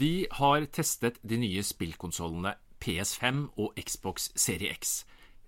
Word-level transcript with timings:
Vi 0.00 0.24
har 0.32 0.64
testet 0.72 1.18
de 1.28 1.36
nye 1.36 1.60
spillkonsollene 1.66 2.54
PS5 2.80 3.40
og 3.60 3.74
Xbox 3.76 4.30
Serie 4.38 4.72
X. 4.72 5.02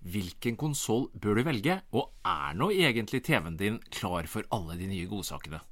Hvilken 0.05 0.59
konsoll 0.61 1.07
bør 1.17 1.39
du 1.39 1.47
velge, 1.47 1.79
og 1.97 2.11
er 2.29 2.59
nå 2.59 2.69
egentlig 2.75 3.23
TV-en 3.25 3.57
din 3.57 3.79
klar 3.95 4.29
for 4.29 4.45
alle 4.53 4.77
de 4.77 4.91
nye 4.91 5.09
godsakene? 5.09 5.63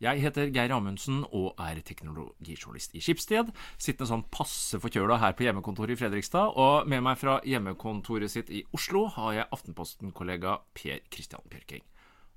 Jeg 0.00 0.22
heter 0.22 0.48
Geir 0.54 0.72
Amundsen 0.72 1.20
og 1.26 1.60
er 1.60 1.82
teknologijournalist 1.84 2.96
i 2.96 3.04
Skipsted. 3.04 3.52
Sittende 3.76 4.08
sånn 4.08 4.24
passe 4.32 4.80
forkjøla 4.80 5.20
her 5.20 5.36
på 5.36 5.44
hjemmekontoret 5.44 5.92
i 5.92 6.00
Fredrikstad. 6.00 6.56
Og 6.56 6.88
med 6.88 7.04
meg 7.04 7.20
fra 7.20 7.42
hjemmekontoret 7.44 8.32
sitt 8.32 8.48
i 8.48 8.64
Oslo 8.72 9.04
har 9.18 9.34
jeg 9.42 9.50
Aftenposten-kollega 9.58 10.62
Per 10.72 11.04
Christian 11.12 11.44
Bjørking. 11.52 11.84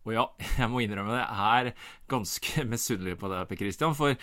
Og 0.04 0.18
ja, 0.18 0.26
jeg 0.60 0.74
må 0.74 0.84
innrømme 0.84 1.16
det, 1.16 1.24
jeg 1.24 1.72
er 1.72 1.92
ganske 2.12 2.66
misunnelig 2.74 3.22
på 3.22 3.32
deg, 3.32 3.46
Per 3.48 3.62
Christian. 3.62 3.96
For 3.96 4.18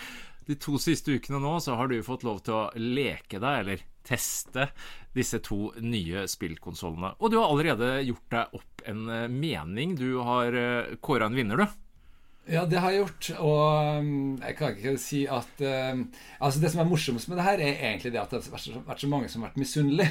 de 0.49 0.57
to 0.61 0.79
siste 0.81 1.13
ukene 1.13 1.41
nå 1.43 1.59
så 1.61 1.77
har 1.79 1.91
du 1.91 1.99
fått 2.05 2.25
lov 2.27 2.41
til 2.47 2.57
å 2.57 2.69
leke 2.81 3.41
deg, 3.41 3.63
eller 3.63 3.83
teste, 4.09 4.71
disse 5.13 5.43
to 5.45 5.75
nye 5.85 6.25
spillkonsollene. 6.31 7.15
Og 7.21 7.33
du 7.33 7.37
har 7.37 7.51
allerede 7.51 7.91
gjort 8.09 8.33
deg 8.33 8.57
opp 8.57 8.87
en 8.89 9.05
mening. 9.35 9.93
Du 10.01 10.23
har 10.25 10.57
kåra 11.05 11.29
en 11.29 11.37
vinner, 11.37 11.61
du. 11.61 11.88
Ja, 12.49 12.63
det 12.65 12.81
har 12.81 12.93
jeg 12.95 13.03
gjort. 13.03 13.29
Og 13.45 13.99
um, 14.01 14.39
jeg 14.41 14.57
kan 14.57 14.73
ikke 14.73 14.95
si 15.01 15.21
at 15.29 15.61
uh, 15.61 16.01
Altså 16.41 16.63
Det 16.63 16.71
som 16.73 16.81
er 16.81 16.89
morsomst 16.89 17.29
med 17.29 17.37
det 17.37 17.45
her, 17.45 17.61
er 17.61 17.83
egentlig 17.91 18.13
det 18.15 18.23
at 18.23 18.33
det 18.33 18.41
har 18.49 18.87
vært 18.89 19.05
så 19.05 19.11
mange 19.11 19.29
som 19.29 19.45
har 19.45 19.51
vært 19.51 19.61
misunnelige. 19.61 20.09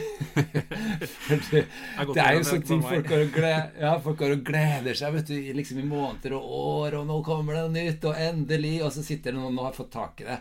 det, 1.52 1.64
det, 1.64 2.22
er 2.22 2.38
jo 2.38 2.46
sånne 2.46 2.70
ting 2.70 2.86
folk 2.86 3.10
har, 3.10 3.26
og 3.26 3.34
gleder, 3.34 3.74
ja, 3.82 3.96
folk 4.06 4.22
har 4.22 4.36
og 4.36 4.46
gleder 4.46 5.00
seg 5.02 5.18
vet 5.18 5.34
du, 5.34 5.52
liksom 5.58 5.82
i 5.82 5.90
måneder 5.90 6.38
og 6.38 6.54
år, 6.62 7.00
og 7.02 7.10
nå 7.10 7.20
kommer 7.26 7.58
det 7.58 7.66
noe 7.66 7.76
nytt, 7.90 8.08
og 8.10 8.24
endelig 8.28 8.76
Og 8.86 8.94
så 8.94 9.06
sitter 9.06 9.34
det 9.34 9.42
noen 9.42 9.58
og 9.58 9.72
har 9.72 9.78
fått 9.78 9.94
tak 9.98 10.22
i 10.22 10.30
det. 10.30 10.40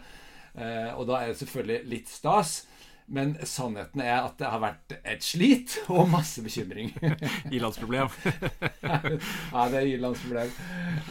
Uh, 0.57 0.92
og 0.98 1.07
da 1.09 1.23
er 1.23 1.33
det 1.33 1.41
selvfølgelig 1.41 1.92
litt 1.95 2.13
stas. 2.13 2.59
Men 3.07 3.37
sannheten 3.47 4.03
er 4.03 4.25
at 4.25 4.35
det 4.41 4.49
har 4.51 4.62
vært 4.62 4.95
et 4.99 5.23
slit 5.23 5.77
og 5.93 6.09
masse 6.11 6.43
bekymring. 6.43 6.91
Ilandsproblem. 7.55 8.11
ja, 8.83 9.67
det 9.71 9.79
er 9.79 9.87
ilandsproblem. 9.93 10.51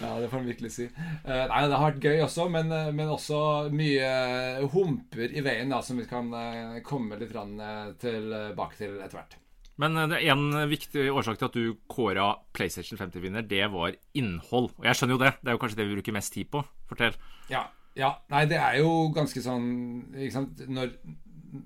Ja, 0.02 0.10
det 0.20 0.28
får 0.32 0.42
man 0.42 0.50
virkelig 0.50 0.74
si. 0.76 0.90
Uh, 1.24 1.46
nei, 1.48 1.62
Det 1.70 1.80
har 1.80 1.86
vært 1.86 2.10
gøy 2.10 2.26
også, 2.26 2.50
men, 2.52 2.74
eh, 2.76 2.92
men 2.96 3.14
også 3.14 3.40
mye 3.72 4.12
humper 4.74 5.32
i 5.32 5.44
veien 5.46 5.72
da, 5.72 5.80
som 5.86 6.02
vi 6.02 6.08
kan 6.10 6.28
uh, 6.36 6.82
komme 6.86 7.20
litt 7.22 7.32
tilbake 8.04 8.80
til 8.80 9.00
etter 9.00 9.20
hvert. 9.22 9.40
Men 9.80 9.98
det 10.12 10.22
er 10.22 10.32
en 10.32 10.70
viktig 10.72 11.10
årsak 11.12 11.40
til 11.40 11.50
at 11.50 11.56
du 11.56 11.80
kåra 11.92 12.30
PlayStation 12.56 13.00
50-vinner, 13.00 13.44
det 13.48 13.66
var 13.74 13.96
innhold. 14.16 14.72
Og 14.78 14.88
jeg 14.88 15.00
skjønner 15.00 15.18
jo 15.18 15.24
det. 15.26 15.34
Det 15.42 15.52
er 15.52 15.58
jo 15.58 15.64
kanskje 15.64 15.80
det 15.82 15.88
vi 15.90 15.98
bruker 15.98 16.16
mest 16.16 16.36
tid 16.36 16.52
på. 16.52 16.64
Fortell. 16.88 17.18
Ja, 17.52 17.66
ja. 18.00 18.14
Nei, 18.32 18.46
det 18.52 18.60
er 18.60 18.80
jo 18.80 19.10
ganske 19.16 19.44
sånn 19.44 19.68
ikke 20.16 20.36
sant? 20.38 20.64
Når 20.72 20.96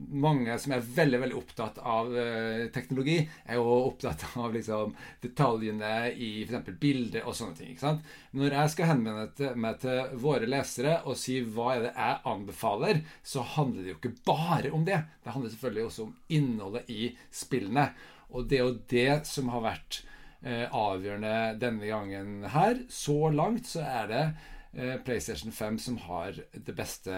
mange 0.09 0.55
som 0.61 0.73
er 0.75 0.85
veldig 0.95 1.19
veldig 1.23 1.37
opptatt 1.39 1.79
av 1.81 2.11
uh, 2.13 2.65
teknologi, 2.73 3.17
er 3.45 3.59
jo 3.59 3.65
opptatt 3.89 4.25
av 4.43 4.53
liksom, 4.55 4.93
detaljene 5.23 5.93
i 6.13 6.31
f.eks. 6.45 6.71
bilder 6.81 7.25
og 7.27 7.37
sånne 7.37 7.57
ting. 7.59 7.71
ikke 7.73 7.85
sant? 7.85 8.11
Når 8.37 8.57
jeg 8.57 8.73
skal 8.75 8.91
henvende 8.91 9.53
meg 9.59 9.79
til 9.83 10.19
våre 10.21 10.49
lesere 10.49 10.99
og 11.05 11.17
si 11.19 11.39
hva 11.43 11.73
er 11.75 11.87
det 11.87 11.95
jeg 11.95 12.21
anbefaler, 12.33 13.01
så 13.23 13.45
handler 13.55 13.83
det 13.83 13.93
jo 13.93 13.99
ikke 13.99 14.15
bare 14.27 14.75
om 14.75 14.85
det. 14.87 15.01
Det 15.23 15.33
handler 15.35 15.55
selvfølgelig 15.55 15.87
også 15.89 16.05
om 16.05 16.13
innholdet 16.37 16.93
i 16.93 17.09
spillene. 17.33 17.89
Og 18.29 18.45
det 18.49 18.59
er 18.59 18.67
jo 18.67 18.77
det 18.91 19.09
som 19.25 19.49
har 19.49 19.65
vært 19.65 20.03
eh, 20.43 20.67
avgjørende 20.69 21.35
denne 21.61 21.89
gangen 21.89 22.47
her. 22.53 22.83
Så 22.93 23.31
langt 23.33 23.71
så 23.71 23.81
er 23.87 24.09
det 24.11 24.23
Eh, 24.29 24.58
PlayStation 24.71 25.49
5 25.49 25.77
som 25.81 25.95
har 26.05 26.35
det 26.53 26.75
beste 26.77 27.11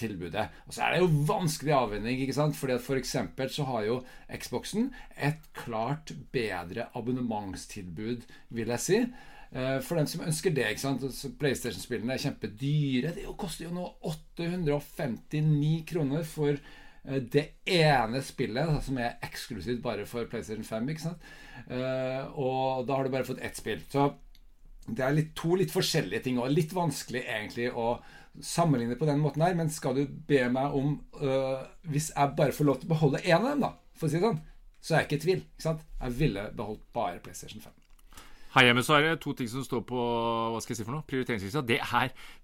tilbudet. 0.00 0.46
Og 0.64 0.72
så 0.72 0.86
er 0.86 0.94
det 0.94 1.02
jo 1.02 1.24
vanskelig 1.28 1.74
avveining, 1.76 2.22
ikke 2.24 2.38
sant? 2.38 2.56
Fordi 2.56 2.78
at 2.78 2.84
for 2.86 2.96
eksempel 2.96 3.52
så 3.52 3.66
har 3.68 3.84
jo 3.84 3.98
Xboxen 4.32 4.88
et 5.12 5.44
klart 5.52 6.14
bedre 6.32 6.88
abonnementstilbud, 6.96 8.24
vil 8.56 8.72
jeg 8.72 8.84
si. 8.86 9.02
Eh, 9.56 9.78
for 9.80 9.98
dem 9.98 10.08
som 10.10 10.24
ønsker 10.26 10.54
det. 10.54 10.66
ikke 10.70 10.82
sant? 10.82 11.04
PlayStation-spillene 11.40 12.16
er 12.16 12.24
kjempedyre. 12.24 13.14
Det 13.16 13.26
koster 13.38 13.68
jo 13.68 13.76
nå 13.76 13.86
859 14.10 15.84
kroner 15.88 16.26
for 16.26 16.56
eh, 16.56 17.20
det 17.22 17.46
ene 17.64 18.22
spillet 18.24 18.82
som 18.84 18.98
er 19.00 19.16
eksklusivt 19.26 19.82
bare 19.84 20.06
for 20.08 20.28
PlayStation 20.30 20.66
5. 20.66 20.92
ikke 20.92 21.08
sant? 21.08 21.32
Og 21.66 22.84
da 22.86 22.98
har 22.98 23.06
du 23.06 23.10
bare 23.10 23.26
fått 23.26 23.40
ett 23.42 23.56
spill. 23.56 23.80
Så 23.90 24.10
det 24.86 25.04
er 25.04 25.16
litt, 25.16 25.32
to 25.38 25.56
litt 25.58 25.72
forskjellige 25.74 26.22
ting, 26.26 26.38
og 26.38 26.52
litt 26.52 26.74
vanskelig 26.76 27.24
egentlig 27.24 27.70
å 27.74 27.96
sammenligne 28.42 28.98
på 28.98 29.08
den 29.08 29.22
måten 29.22 29.42
her. 29.42 29.56
Men 29.58 29.72
skal 29.72 29.96
du 29.96 30.04
be 30.28 30.44
meg 30.52 30.74
om 30.76 30.98
øh, 31.22 31.64
Hvis 31.90 32.12
jeg 32.12 32.36
bare 32.38 32.54
får 32.54 32.68
lov 32.68 32.80
til 32.80 32.90
å 32.90 32.94
beholde 32.94 33.24
én 33.24 33.40
av 33.40 33.50
dem, 33.50 33.64
da, 33.66 33.72
for 33.96 34.08
å 34.08 34.12
si 34.12 34.20
det 34.20 34.28
sånn, 34.28 34.44
så 34.80 34.94
er 34.94 35.02
jeg 35.02 35.08
ikke 35.08 35.18
i 35.18 35.24
tvil. 35.24 35.42
ikke 35.48 35.66
sant? 35.66 35.86
Jeg 36.02 36.18
ville 36.20 36.46
beholdt 36.56 36.84
bare 36.94 37.22
PlayStation 37.24 37.64
5. 37.64 37.85
Her 38.56 38.70
hjemme 38.70 38.80
så 38.80 38.94
er 38.96 39.02
det 39.04 39.18
to 39.20 39.34
ting 39.36 39.48
som 39.52 39.60
står 39.60 39.82
på 39.84 40.00
hva 40.00 40.60
skal 40.64 40.72
jeg 40.72 40.78
si 40.78 40.84
for 40.86 40.96
noe, 40.96 41.04
prioriteringslista. 41.04 41.60
Det, 41.68 41.76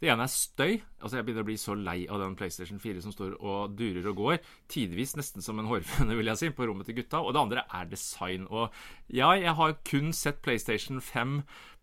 det 0.03 0.11
ene 0.13 0.27
er 0.27 0.29
støy. 0.29 0.75
Altså 1.01 1.17
Jeg 1.17 1.25
begynner 1.25 1.45
å 1.47 1.49
bli 1.49 1.55
så 1.57 1.73
lei 1.73 2.03
av 2.05 2.21
den 2.21 2.35
PlayStation 2.37 2.81
4 2.83 3.01
som 3.01 3.15
står 3.15 3.39
og 3.41 3.79
durer 3.79 4.11
og 4.11 4.19
går. 4.19 4.43
Tidvis 4.69 5.15
nesten 5.17 5.41
som 5.41 5.57
en 5.57 5.71
hårføne, 5.71 6.13
vil 6.19 6.29
jeg 6.29 6.41
si, 6.43 6.51
på 6.53 6.67
rommet 6.69 6.85
til 6.85 6.99
gutta. 6.99 7.23
Og 7.25 7.33
det 7.33 7.41
andre 7.41 7.63
er 7.65 7.89
design. 7.89 8.45
Og 8.53 8.77
ja, 9.09 9.31
jeg 9.41 9.55
har 9.57 9.73
kun 9.89 10.13
sett 10.13 10.43
PlayStation 10.45 11.01
5 11.01 11.39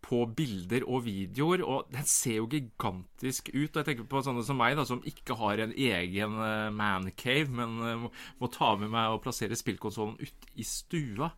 på 0.06 0.20
bilder 0.38 0.86
og 0.86 1.02
videoer, 1.08 1.64
og 1.66 1.90
den 1.90 2.06
ser 2.06 2.38
jo 2.38 2.46
gigantisk 2.52 3.50
ut. 3.50 3.72
Og 3.72 3.80
jeg 3.80 3.88
tenker 3.88 4.06
på 4.14 4.22
sånne 4.28 4.44
som 4.46 4.60
meg, 4.62 4.76
da, 4.78 4.84
som 4.86 5.02
ikke 5.10 5.40
har 5.42 5.64
en 5.64 5.74
egen 5.74 6.38
uh, 6.38 6.70
mancave, 6.70 7.50
men 7.50 8.06
uh, 8.06 8.22
må 8.38 8.52
ta 8.54 8.76
med 8.78 8.94
meg 8.94 9.16
og 9.16 9.24
plassere 9.26 9.58
spillkonsollen 9.58 10.22
ut 10.22 10.48
i 10.54 10.68
stua. 10.70 11.32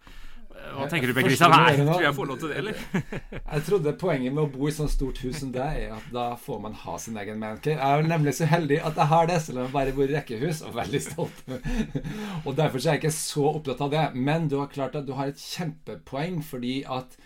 Hva 0.73 0.87
tenker 0.91 1.11
du, 1.11 1.19
Kristian? 1.19 1.53
Tror 1.53 2.05
jeg 2.05 2.17
får 2.17 2.29
lov 2.29 2.39
til 2.41 2.53
det, 2.53 2.61
eller? 2.63 2.85
jeg 3.55 3.65
trodde 3.67 3.95
poenget 4.01 4.35
med 4.35 4.45
å 4.45 4.51
bo 4.53 4.69
i 4.69 4.75
sånn 4.75 4.91
stort 4.93 5.21
hus 5.25 5.41
som 5.43 5.51
deg, 5.55 5.81
er 5.85 5.97
at 5.97 6.07
da 6.15 6.27
får 6.41 6.63
man 6.65 6.77
ha 6.85 6.97
sin 7.03 7.19
egen 7.21 7.41
mancave. 7.43 7.77
Jeg 7.77 8.05
er 8.05 8.09
nemlig 8.09 8.37
så 8.39 8.49
heldig 8.51 8.81
at 8.81 9.01
jeg 9.03 9.11
har 9.13 9.29
det, 9.31 9.39
selv 9.45 9.61
om 9.61 9.69
jeg 9.69 9.77
bare 9.77 9.97
bor 9.97 10.09
i 10.09 10.17
rekkehus, 10.17 10.63
og 10.67 10.79
veldig 10.79 11.03
stolt. 11.05 11.45
og 12.47 12.57
derfor 12.59 12.81
er 12.81 12.89
jeg 12.89 13.03
ikke 13.03 13.15
så 13.19 13.47
opptatt 13.53 13.85
av 13.87 13.93
det. 13.95 14.07
Men 14.31 14.49
du 14.53 14.59
har 14.63 14.73
klart 14.73 14.99
at 14.99 15.09
du 15.09 15.15
har 15.19 15.33
et 15.33 15.45
kjempepoeng, 15.45 16.41
fordi 16.47 16.81
at 16.89 17.19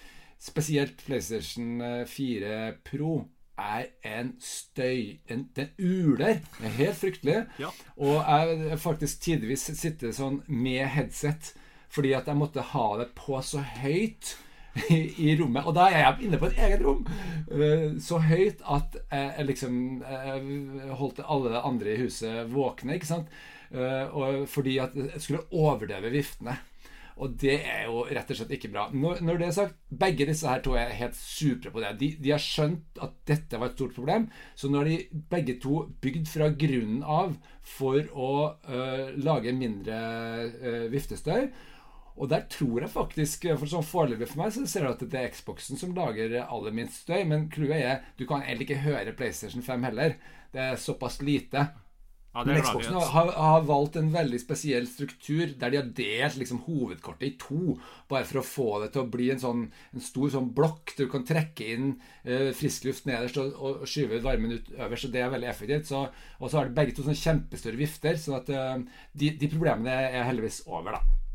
spesielt 0.43 1.01
PlayStation 1.07 1.81
4 2.07 2.75
Pro 2.85 3.25
er 3.57 3.87
en 4.05 4.35
støy 4.41 5.19
en, 5.33 5.47
Den 5.57 5.69
uler. 5.79 6.43
Det 6.59 6.67
er 6.67 6.75
helt 6.81 6.99
fryktelig. 7.01 7.37
Ja. 7.59 7.71
Og 7.97 8.19
jeg 8.21 8.81
faktisk 8.83 9.23
tidvis 9.25 9.71
sitter 9.79 10.13
sånn 10.13 10.43
med 10.47 10.85
headset 10.93 11.55
fordi 11.93 12.13
at 12.19 12.29
jeg 12.29 12.39
måtte 12.39 12.65
ha 12.73 12.87
det 13.01 13.11
på 13.19 13.41
så 13.45 13.63
høyt 13.81 14.37
i, 14.91 15.01
i 15.29 15.35
rommet. 15.41 15.65
Og 15.65 15.77
da 15.77 15.89
er 15.91 16.03
jeg 16.03 16.29
inne 16.29 16.41
på 16.41 16.51
et 16.51 16.63
eget 16.67 16.85
rom! 16.85 17.05
Uh, 17.51 17.97
så 18.03 18.21
høyt 18.25 18.63
at 18.63 18.99
jeg 19.11 19.51
liksom 19.51 19.83
jeg 20.05 20.95
holdt 21.01 21.25
alle 21.25 21.63
andre 21.65 21.95
i 21.95 22.01
huset 22.05 22.51
våkne. 22.53 22.99
ikke 22.99 23.13
sant? 23.13 23.37
Uh, 23.73 24.07
og 24.15 24.49
fordi 24.51 24.79
at 24.83 24.95
jeg 24.97 25.23
skulle 25.23 25.47
overdøve 25.51 26.13
viftene. 26.15 26.59
Og 27.17 27.33
det 27.41 27.55
er 27.65 27.87
jo 27.89 28.03
rett 28.13 28.29
og 28.33 28.37
slett 28.37 28.51
ikke 28.59 28.69
bra. 28.75 28.91
Når, 28.93 29.23
når 29.25 29.39
det 29.41 29.47
er 29.47 29.55
sagt, 29.57 29.79
begge 29.89 30.27
disse 30.29 30.49
her 30.51 30.61
to 30.65 30.75
er 30.77 30.93
helt 30.99 31.17
supre 31.17 31.73
på 31.73 31.81
det. 31.81 31.95
De, 32.01 32.11
de, 32.21 32.33
har 32.35 32.43
skjønt 32.43 33.01
at 33.03 33.15
dette 33.29 33.61
var 33.61 33.71
et 33.71 33.79
stort 33.79 33.97
problem, 33.97 34.27
så 34.53 34.69
nå 34.69 34.83
har 34.83 34.91
de 34.91 35.23
begge 35.33 35.57
to 35.63 35.87
bygd 36.05 36.29
fra 36.29 36.51
grunnen 36.61 37.01
av 37.01 37.33
for 37.67 38.05
å 38.13 38.33
øh, 38.69 39.17
lage 39.25 39.57
mindre 39.57 39.97
øh, 40.61 40.85
viftestøy. 40.93 41.49
Og 42.16 42.31
der 42.32 42.47
tror 42.49 42.81
jeg 42.81 42.93
faktisk, 42.93 43.49
for 43.60 43.69
sånn 43.71 43.84
foreløpig 43.84 44.31
for 44.31 44.41
meg, 44.41 44.53
så 44.54 44.65
ser 44.69 44.87
du 44.87 44.93
at 44.94 45.03
det 45.04 45.21
er 45.21 45.32
Xboxen 45.34 45.81
som 45.81 45.93
lager 45.97 46.38
aller 46.43 46.77
minst 46.77 47.03
støy. 47.04 47.27
Men 47.28 47.50
clouet 47.53 47.82
er 47.82 48.07
du 48.16 48.24
kan 48.28 48.45
egentlig 48.45 48.71
ikke 48.71 48.84
høre 48.86 49.16
PlayStation 49.16 49.65
5 49.65 49.91
heller. 49.91 50.16
Det 50.54 50.63
er 50.65 50.80
såpass 50.80 51.21
lite. 51.24 51.66
Ja, 52.36 52.42
men 52.45 52.59
Xboxen 52.60 52.97
har, 53.01 53.30
har, 53.33 53.63
valgt 53.65 53.95
en 53.97 54.10
veldig 54.13 54.39
spesiell 54.42 54.84
struktur 54.89 55.54
der 55.57 55.72
de 55.72 55.78
har 55.78 55.86
delt 55.97 56.36
liksom, 56.36 56.59
hovedkortet 56.66 57.28
i 57.30 57.36
to. 57.41 57.77
Bare 58.13 58.28
for 58.28 58.42
å 58.42 58.45
få 58.45 58.66
det 58.83 58.91
til 58.92 59.04
å 59.04 59.10
bli 59.12 59.30
en, 59.33 59.41
sånn, 59.41 59.62
en 59.97 60.04
stor 60.04 60.34
sånn 60.34 60.51
blokk 60.57 60.92
du 60.98 61.07
kan 61.12 61.24
trekke 61.24 61.69
inn 61.72 61.95
eh, 62.24 62.51
frisk 62.57 62.89
luft 62.89 63.09
nederst 63.09 63.41
og, 63.41 63.57
og, 63.57 63.86
skyve 63.89 64.21
varmen 64.24 64.59
ut 64.59 64.72
øverst. 64.77 65.09
Og 65.09 65.16
det 65.16 65.24
er 65.24 65.33
veldig 65.33 65.53
effektivt. 65.53 65.89
Så, 65.89 66.03
og 66.41 66.53
så 66.53 66.60
har 66.60 66.69
de 66.69 66.77
begge 66.77 66.97
to 66.97 67.07
sånne 67.07 67.22
kjempestore 67.22 67.80
vifter. 67.80 68.21
Så 68.21 68.36
at, 68.36 68.53
eh, 68.53 69.07
de, 69.16 69.33
de 69.41 69.53
problemene 69.57 69.97
er 70.10 70.28
heldigvis 70.28 70.66
over, 70.69 70.98
da. 70.98 71.26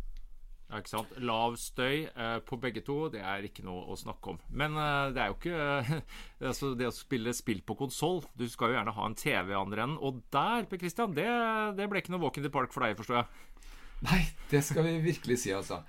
Ja, 0.72 0.80
ikke 0.80 0.94
sant? 0.94 1.10
Lav 1.20 1.58
støy 1.60 2.06
eh, 2.08 2.38
på 2.48 2.56
begge 2.64 2.80
to, 2.88 3.10
det 3.12 3.20
er 3.20 3.44
ikke 3.44 3.66
noe 3.68 3.84
å 3.92 3.98
snakke 4.00 4.32
om. 4.32 4.38
Men 4.56 4.78
eh, 4.80 5.10
det 5.12 5.20
er 5.20 5.34
jo 5.34 5.36
ikke 5.36 6.00
altså 6.54 6.72
Det 6.80 6.88
å 6.88 6.94
spille 6.96 7.34
spill 7.36 7.60
på 7.68 7.76
konsoll 7.76 8.22
Du 8.40 8.46
skal 8.50 8.72
jo 8.72 8.78
gjerne 8.78 8.94
ha 8.96 9.08
en 9.10 9.18
TV 9.20 9.52
andre 9.58 9.84
enden. 9.84 10.00
Og 10.00 10.22
der, 10.32 10.64
Per 10.72 10.80
Christian, 10.80 11.12
det, 11.18 11.28
det, 11.76 11.90
ble 11.92 12.00
ikke 12.00 12.16
noe 12.16 12.24
walk 12.24 12.40
in 12.40 12.48
the 12.48 12.54
park 12.54 12.72
for 12.72 12.88
deg, 12.88 12.96
forstår 13.00 13.20
jeg? 13.20 13.48
Nei, 14.08 14.22
det 14.50 14.64
skal 14.66 14.88
vi 14.88 14.96
virkelig 15.04 15.42
si, 15.44 15.52
altså. 15.54 15.82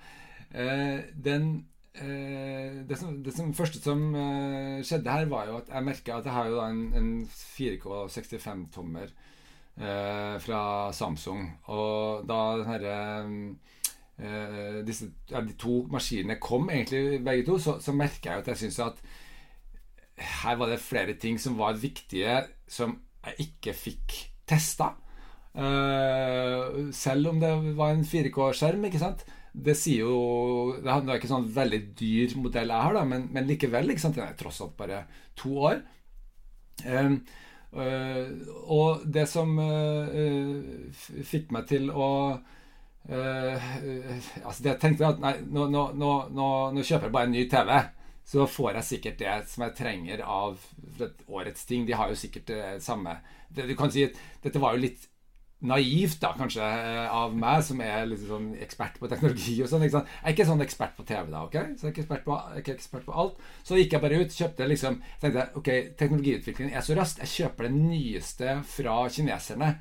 Eh, 0.51 0.99
den 1.15 1.47
eh, 1.95 2.83
det, 2.83 2.99
som, 2.99 3.15
det 3.23 3.33
som, 3.33 3.55
første 3.55 3.79
som 3.81 4.03
eh, 4.19 4.83
skjedde 4.83 5.15
her, 5.15 5.31
var 5.31 5.47
jo 5.47 5.61
at 5.61 5.71
jeg 5.71 5.87
merka 5.87 6.19
at 6.19 6.27
jeg 6.27 6.35
har 6.35 6.51
jo 6.51 6.59
en, 6.65 6.83
en 6.99 7.13
4K 7.31 8.03
65-tommer 8.19 9.07
eh, 9.07 10.35
fra 10.43 10.61
Samsung. 10.91 11.47
Og 11.71 12.27
da 12.27 12.41
den 12.59 12.69
herre 12.69 12.97
eh, 14.19 14.79
disse, 14.87 15.09
ja, 15.29 15.41
De 15.41 15.55
to 15.59 15.83
maskinene 15.91 16.39
kom 16.41 16.69
egentlig 16.69 17.21
begge 17.25 17.45
to, 17.47 17.59
så, 17.61 17.77
så 17.83 17.95
merker 17.95 18.31
jeg 18.31 18.43
at 18.43 18.51
jeg 18.53 18.61
syns 18.65 18.81
at 18.85 19.03
her 20.43 20.57
var 20.59 20.69
det 20.69 20.81
flere 20.83 21.15
ting 21.19 21.39
som 21.41 21.57
var 21.57 21.79
viktige, 21.79 22.43
som 22.69 22.99
jeg 23.25 23.47
ikke 23.47 23.73
fikk 23.73 24.17
testa. 24.49 24.93
Uh, 25.53 26.89
selv 26.93 27.29
om 27.29 27.39
det 27.41 27.49
var 27.77 27.93
en 27.93 28.05
4K-skjerm, 28.05 28.85
ikke 28.89 29.01
sant. 29.01 29.23
Det 29.53 29.75
sier 29.77 30.07
jo 30.07 30.79
Det 30.81 30.89
er 30.89 31.19
ikke 31.19 31.29
sånn 31.29 31.45
veldig 31.53 31.79
dyr 31.93 32.31
modell 32.41 32.71
jeg 32.73 32.85
har, 32.87 32.95
da, 32.97 33.03
men, 33.05 33.27
men 33.33 33.45
likevel. 33.49 33.93
ikke 33.93 34.05
sant? 34.05 34.17
Den 34.17 34.25
er 34.25 34.37
tross 34.37 34.61
alt 34.65 34.75
bare 34.79 35.03
to 35.37 35.53
år. 35.69 35.83
Uh, 36.83 37.17
og 38.69 39.05
det 39.09 39.27
som 39.29 39.53
uh, 39.57 40.89
fikk 41.25 41.53
meg 41.53 41.69
til 41.69 41.89
å 41.93 42.09
Altså 43.09 44.63
jeg 44.63 44.79
tenkte 44.79 45.09
at 45.09 45.19
nei, 45.19 45.33
nå, 45.43 45.67
nå, 45.67 45.83
nå, 45.97 46.13
nå 46.71 46.85
kjøper 46.85 47.09
jeg 47.09 47.15
bare 47.17 47.27
en 47.27 47.35
ny 47.35 47.43
TV 47.51 47.73
så 48.23 48.45
får 48.47 48.77
jeg 48.77 48.87
sikkert 48.87 49.17
det 49.19 49.31
som 49.51 49.65
jeg 49.65 49.75
trenger 49.77 50.21
av 50.23 50.59
årets 51.27 51.65
ting. 51.67 51.87
De 51.87 51.95
har 51.97 52.11
jo 52.11 52.19
sikkert 52.19 52.47
det 52.47 52.61
samme 52.83 53.17
det, 53.49 53.67
Du 53.67 53.75
kan 53.75 53.91
si 53.91 54.05
at 54.07 54.15
dette 54.45 54.61
var 54.63 54.75
jo 54.77 54.85
litt 54.85 55.09
naivt, 55.63 56.17
da, 56.19 56.33
kanskje, 56.35 56.63
av 57.07 57.35
meg, 57.39 57.61
som 57.63 57.79
er 57.83 58.07
litt 58.09 58.23
sånn 58.27 58.49
ekspert 58.63 58.97
på 58.99 59.07
teknologi 59.11 59.55
og 59.63 59.69
sånn. 59.71 59.85
Jeg 59.85 59.95
er 59.95 60.33
ikke 60.33 60.47
sånn 60.49 60.63
ekspert 60.63 60.97
på 60.97 61.05
TV, 61.07 61.29
da, 61.31 61.45
ok? 61.47 61.55
Så 61.79 61.85
jeg 61.85 61.89
er 61.89 61.93
ikke 61.93 62.03
ekspert 62.03 62.25
på, 62.25 62.39
ikke 62.59 62.75
ekspert 62.75 63.05
på 63.07 63.15
alt. 63.23 63.37
Så 63.63 63.79
gikk 63.79 63.95
jeg 63.95 64.03
bare 64.03 64.19
ut, 64.19 64.35
kjøpte 64.35 64.67
liksom 64.67 64.99
tenkte 65.21 65.45
ok, 65.59 65.69
teknologiutviklingen 66.01 66.75
er 66.75 66.83
så 66.83 66.97
raskt. 66.99 67.23
Jeg 67.23 67.31
kjøper 67.37 67.69
det 67.69 67.77
nyeste 67.77 68.57
fra 68.73 68.97
kineserne. 69.15 69.71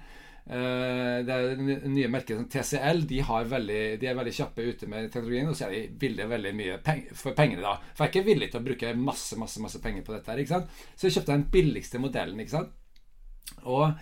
Uh, 0.43 1.23
er 1.23 1.61
nye 1.87 2.09
merket 2.11 2.35
som 2.35 2.49
TCL 2.50 3.05
de, 3.06 3.21
veldig, 3.23 3.83
de, 4.00 4.09
er 4.11 4.17
veldig 4.19 4.33
kjappe 4.35 4.65
ute 4.67 4.89
med 4.91 5.06
teknologien, 5.12 5.49
og 5.49 5.55
så 5.55 5.69
er 5.69 5.77
de 5.77 5.83
villige 6.03 6.27
veldig 6.33 6.53
mye 6.59 6.81
for 7.15 7.37
pengene. 7.39 7.62
da 7.62 7.77
For 7.93 8.05
jeg 8.05 8.09
er 8.09 8.12
ikke 8.17 8.27
villig 8.27 8.50
til 8.50 8.61
å 8.61 8.67
bruke 8.67 8.94
masse 8.99 9.39
masse, 9.39 9.62
masse 9.62 9.83
penger 9.85 10.03
på 10.06 10.17
dette. 10.17 10.31
her, 10.33 10.43
ikke 10.43 10.56
sant? 10.56 10.83
Så 10.97 11.06
jeg 11.06 11.19
kjøpte 11.19 11.37
den 11.37 11.49
billigste 11.55 12.03
modellen. 12.03 12.43
ikke 12.43 12.56
sant? 12.56 12.75
Og 13.62 13.94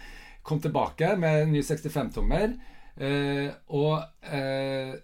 kom 0.43 0.63
tilbake 0.65 1.13
med 1.21 1.43
en 1.45 1.53
ny 1.53 1.61
65-tommer. 1.61 2.57
Uh, 3.01 3.49
og 3.77 4.01
uh, 4.33 4.97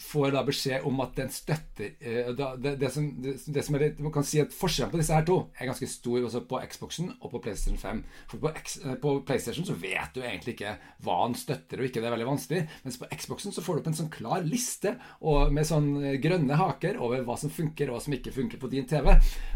får 0.00 0.32
da 0.34 0.42
beskjed 0.46 0.86
om 0.88 1.00
at 1.04 1.16
den 1.18 1.30
støtter 1.32 1.92
uh, 2.00 2.30
det, 2.58 2.74
det, 2.80 2.90
som, 2.92 3.06
det, 3.22 3.34
det, 3.46 3.64
som, 3.66 3.76
litt, 3.80 4.00
Man 4.02 4.14
kan 4.14 4.26
si 4.26 4.40
at 4.42 4.54
forskjellen 4.54 4.92
på 4.92 5.00
disse 5.00 5.16
her 5.16 5.26
to 5.28 5.38
er 5.58 5.70
ganske 5.70 5.88
stor 5.90 6.26
også 6.26 6.42
på 6.50 6.60
Xboxen 6.72 7.12
og 7.18 7.28
på 7.34 7.42
PlayStation 7.44 7.80
5. 7.80 8.02
For 8.32 8.42
på, 8.42 8.52
X, 8.62 8.78
uh, 8.84 8.94
på, 9.00 9.14
PlayStation 9.28 9.66
så 9.68 9.76
vet 9.80 10.16
du 10.16 10.22
egentlig 10.22 10.56
ikke 10.56 10.76
hva 11.04 11.18
den 11.26 11.38
støtter 11.38 11.80
og 11.80 11.88
ikke. 11.88 12.02
Det 12.02 12.10
er 12.10 12.16
veldig 12.16 12.30
vanskelig. 12.30 12.62
Mens 12.84 13.00
på 13.00 13.10
Xboxen 13.14 13.56
så 13.56 13.64
får 13.64 13.76
du 13.76 13.82
opp 13.82 13.90
en 13.92 13.98
sånn 14.02 14.12
klar 14.14 14.46
liste 14.46 14.96
og 15.26 15.52
med 15.54 15.68
sånn 15.68 15.90
eh, 16.02 16.20
grønne 16.22 16.56
haker 16.58 17.00
over 17.02 17.24
hva 17.26 17.36
som 17.40 17.52
funker 17.52 17.90
og 17.90 17.98
hva 17.98 18.04
som 18.04 18.16
ikke 18.16 18.34
funker 18.34 18.60
på 18.62 18.70
din 18.72 18.88
TV. 18.90 19.12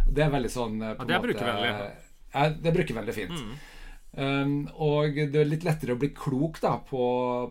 Det 0.08 0.26
er 0.26 0.34
veldig 0.34 0.52
sånn 0.52 0.82
ja, 0.82 0.96
Det 1.00 1.16
er 1.16 1.24
brukervennlig. 1.24 1.72
Ja, 2.34 2.50
det 2.50 2.70
er 2.70 2.76
brukervennlig 2.76 3.16
fint. 3.16 3.38
Mm. 3.38 3.54
Um, 4.14 4.52
og 4.78 5.16
det 5.16 5.40
er 5.40 5.48
litt 5.48 5.64
lettere 5.66 5.96
å 5.96 5.98
bli 5.98 6.12
klok 6.14 6.60
da 6.62 6.76
på, 6.86 7.02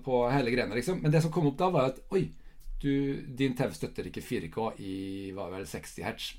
på 0.03 0.21
hele 0.31 0.53
greiene, 0.53 0.77
liksom. 0.77 1.01
Men 1.03 1.11
det 1.11 1.23
som 1.23 1.31
kom 1.33 1.49
opp 1.49 1.57
da, 1.59 1.67
var 1.73 1.91
at 1.91 1.99
oi 2.15 2.23
du, 2.83 2.93
din 3.39 3.55
TV 3.57 3.73
støtter 3.75 4.11
ikke 4.11 4.23
4K 4.25 4.67
i 4.83 4.93
hva 5.35 5.49
vel 5.53 5.65
60 5.69 6.05
hertz. 6.05 6.29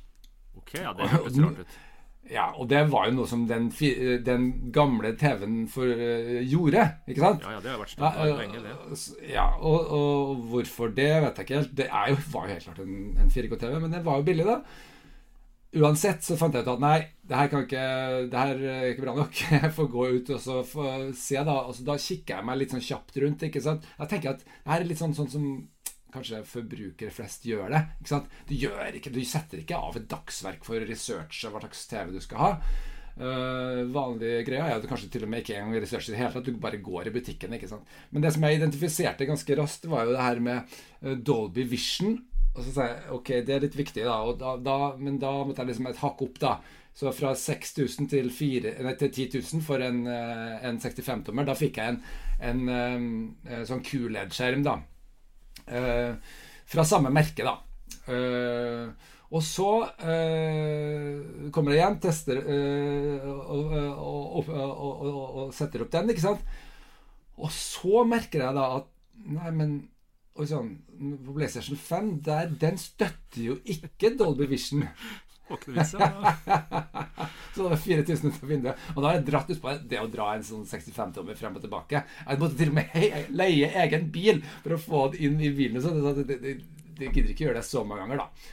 Ok, 0.55 0.77
ja, 0.79 0.95
det 0.97 1.11
høres 1.17 1.41
rart 1.43 1.65
ut. 1.65 1.83
Ja, 2.31 2.47
og 2.57 2.71
det 2.71 2.79
var 2.89 3.11
jo 3.11 3.19
noe 3.19 3.29
som 3.29 3.43
den, 3.49 3.67
den 4.25 4.47
gamle 4.73 5.11
TV-en 5.21 5.67
uh, 5.69 6.39
gjorde, 6.49 6.87
ikke 7.05 7.21
sant? 7.21 7.45
Ja, 7.45 7.53
ja, 7.59 7.61
det 7.61 7.73
har 7.75 7.83
vært 7.83 7.93
stort 7.93 8.17
ja, 8.17 8.39
lenge, 8.39 8.63
det. 8.65 9.03
Ja, 9.29 9.45
og, 9.61 9.93
og, 9.93 10.47
hvorfor 10.55 10.95
det, 10.97 11.11
vet 11.27 11.43
jeg 11.43 11.49
ikke 11.49 11.59
helt. 11.59 11.77
Det 11.77 11.91
jo, 11.91 12.17
var 12.33 12.49
jo 12.49 12.57
helt 12.57 12.69
klart 12.71 12.81
en, 12.87 12.97
en 13.21 13.35
4K-TV, 13.35 13.77
men 13.77 13.93
den 13.93 14.07
var 14.07 14.23
jo 14.23 14.29
billig, 14.31 14.49
da. 14.49 14.59
Uansett 15.75 16.23
så 16.25 16.39
fant 16.39 16.55
jeg 16.55 16.65
ut 16.65 16.71
at 16.71 16.83
nei, 16.83 16.97
det 17.27 17.37
her, 17.37 17.51
kan 17.51 17.65
ikke, 17.67 17.85
det 18.31 18.41
her 18.41 18.65
er 18.73 18.89
ikke 18.93 19.05
bra 19.05 19.17
nok. 19.19 19.45
Jeg 19.59 19.73
får 19.75 19.89
gå 19.91 20.09
ut 20.17 20.35
og 20.37 20.41
så 20.41 20.59
se, 21.19 21.37
da. 21.37 21.57
Og 21.67 21.75
så 21.77 21.87
da 21.87 21.97
kikker 21.99 22.39
jeg 22.39 22.47
meg 22.47 22.61
litt 22.61 22.75
sånn 22.75 22.85
kjapt 22.85 23.19
rundt. 23.25 23.43
ikke 23.49 23.63
sant? 23.65 23.89
Jeg 23.99 24.13
tenker 24.13 24.37
at 24.37 24.45
det 24.47 24.71
her 24.71 24.85
er 24.85 24.87
litt 24.87 25.03
sånn, 25.03 25.17
sånn 25.19 25.33
som 25.33 25.49
kanskje 26.15 26.43
forbrukere 26.49 27.13
flest 27.15 27.47
gjør 27.49 27.75
det. 27.75 27.85
Du, 28.49 28.55
gjør 28.55 28.99
ikke, 28.99 29.13
du 29.13 29.21
setter 29.27 29.63
ikke 29.63 29.79
av 29.79 29.99
et 29.99 30.09
dagsverk 30.11 30.67
for 30.67 30.79
å 30.79 30.89
researche 30.89 31.51
hva 31.53 31.63
slags 31.65 31.87
TV 31.91 32.13
du 32.15 32.21
skal 32.23 32.43
ha. 32.43 32.51
Uh, 33.15 33.85
vanlige 33.95 34.41
greia 34.43 34.65
er 34.67 34.73
at 34.75 34.83
du 34.83 34.89
kanskje 34.91 35.07
til 35.15 35.23
og 35.23 35.31
med 35.31 35.45
ikke 35.45 35.55
engang 35.55 35.79
researcher 35.79 36.11
i 36.11 36.17
det 36.17 36.21
hele 36.21 36.35
tatt. 36.35 36.49
Du 36.51 36.63
bare 36.63 36.83
går 36.83 37.11
i 37.11 37.15
butikken. 37.15 37.55
ikke 37.55 37.71
sant? 37.71 37.91
Men 38.11 38.25
det 38.25 38.35
som 38.35 38.47
jeg 38.47 38.59
identifiserte 38.59 39.29
ganske 39.29 39.59
raskt, 39.61 39.87
var 39.91 40.07
jo 40.07 40.17
det 40.17 40.25
her 40.25 40.41
med 40.43 40.79
uh, 41.05 41.13
Dolby 41.15 41.67
Vision. 41.71 42.17
Og 42.55 42.63
så 42.63 42.71
sa 42.71 42.89
jeg 42.89 43.13
ok, 43.15 43.31
det 43.47 43.55
er 43.55 43.67
litt 43.67 43.77
viktig, 43.79 44.03
da, 44.07 44.19
da, 44.39 44.57
da 44.63 44.79
men 44.99 45.19
da 45.23 45.33
måtte 45.43 45.63
jeg 45.63 45.73
liksom 45.73 45.89
et 45.91 46.03
hakk 46.03 46.21
opp, 46.27 46.41
da. 46.43 46.57
Så 46.95 47.11
fra 47.11 47.33
6000 47.35 48.07
til, 48.13 48.29
4, 48.31 48.77
nei, 48.87 48.93
til 48.99 49.11
10 49.11 49.41
000 49.41 49.63
for 49.67 49.83
en, 49.83 50.05
uh, 50.07 50.59
en 50.67 50.79
65-tommer. 50.83 51.47
Da 51.47 51.59
fikk 51.59 51.79
jeg 51.83 51.95
en, 51.95 52.03
en, 52.51 52.67
en 52.71 53.67
sånn 53.67 53.83
QLED-skjerm, 53.87 54.67
da. 54.67 54.79
Eh, 55.67 56.15
fra 56.67 56.85
samme 56.89 57.13
merke, 57.15 57.45
da. 57.47 57.59
Eh, 58.13 59.11
og 59.35 59.43
så 59.43 59.71
eh, 60.05 61.49
kommer 61.55 61.73
det 61.73 61.79
igjen, 61.81 61.97
tester 62.03 62.39
og, 62.45 63.73
og, 63.75 64.51
og, 64.53 65.07
og, 65.09 65.49
setter 65.57 65.83
opp 65.85 65.91
den, 65.95 66.13
ikke 66.13 66.27
sant. 66.27 66.45
Og 67.41 67.51
så 67.51 68.05
merker 68.07 68.47
jeg 68.47 68.59
da 68.61 68.69
at 68.81 68.91
Nei, 69.25 69.51
men 69.55 69.75
og 70.35 70.49
sånn, 70.51 70.73
På 71.23 71.37
PlayStation 71.37 71.79
5 71.79 72.09
der, 72.27 72.49
den 72.61 72.75
støtter 72.83 73.39
jo 73.39 73.55
ikke 73.71 74.11
Dolby 74.19 74.49
Vision. 74.51 74.83
så 77.55 77.63
det 77.63 77.69
var 77.71 77.77
4000 77.85 78.31
utenfor 78.31 78.51
vinduet. 78.51 78.89
Og 78.95 79.01
da 79.01 79.09
har 79.09 79.19
jeg 79.19 79.27
dratt 79.29 79.53
ut 79.53 79.63
på 79.63 79.77
det 79.91 80.03
å 80.03 80.11
dra 80.11 80.33
en 80.35 80.47
sånn 80.47 80.67
65-tommer 80.69 81.39
frem 81.39 81.57
og 81.59 81.65
tilbake. 81.65 82.05
Jeg 82.25 82.43
måtte 82.43 82.59
til 82.59 82.73
og 82.73 82.79
med 82.81 83.31
leie 83.35 83.71
egen 83.85 84.11
bil 84.15 84.43
for 84.65 84.77
å 84.77 84.83
få 84.83 85.07
det 85.15 85.23
inn 85.27 85.41
i 85.41 85.53
bilen. 85.55 85.83
Så 85.83 85.95
det, 85.95 86.27
det, 86.29 86.39
det, 86.43 86.55
det 86.99 87.11
gidder 87.11 87.33
ikke 87.35 87.49
gjøre 87.49 87.61
det 87.61 87.67
så 87.69 87.85
mange 87.87 88.05
ganger, 88.05 88.25
da. 88.25 88.53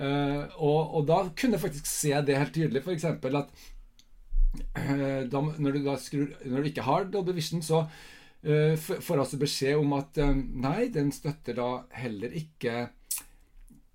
Uh, 0.00 0.46
og, 0.62 0.94
og, 0.94 1.02
da 1.08 1.18
kunne 1.36 1.58
jeg 1.58 1.64
faktisk 1.64 1.90
se 1.90 2.14
det 2.24 2.38
helt 2.38 2.54
tydelig. 2.54 2.84
F.eks. 2.84 3.04
at 3.10 3.26
uh, 3.26 5.22
da, 5.28 5.42
når, 5.58 5.76
du 5.76 5.90
skrur, 6.00 6.30
når 6.46 6.62
du 6.62 6.70
ikke 6.70 6.86
har 6.86 7.10
Dolby 7.10 7.34
Vision, 7.36 7.64
så 7.64 7.82
uh, 7.84 8.74
får 8.78 9.24
altså 9.24 9.40
beskjed 9.40 9.80
om 9.80 9.98
at 9.98 10.22
nei, 10.38 10.88
den 10.94 11.12
støtter 11.14 11.58
da 11.58 11.70
heller 12.00 12.32
ikke 12.40 12.86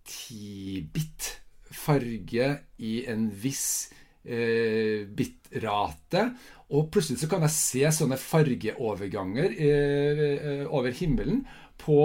10-bit 0.05 1.31
farge 1.77 2.49
i 2.83 2.97
en 3.11 3.29
viss 3.29 3.91
eh, 4.23 5.05
bitrate. 5.05 6.29
Og 6.73 6.87
plutselig 6.93 7.21
så 7.21 7.29
kan 7.29 7.45
jeg 7.45 7.53
se 7.53 7.83
sånne 7.99 8.17
fargeoverganger 8.17 9.53
eh, 9.53 10.23
eh 10.33 10.63
over 10.65 10.95
himmelen 10.97 11.43
på, 11.77 11.99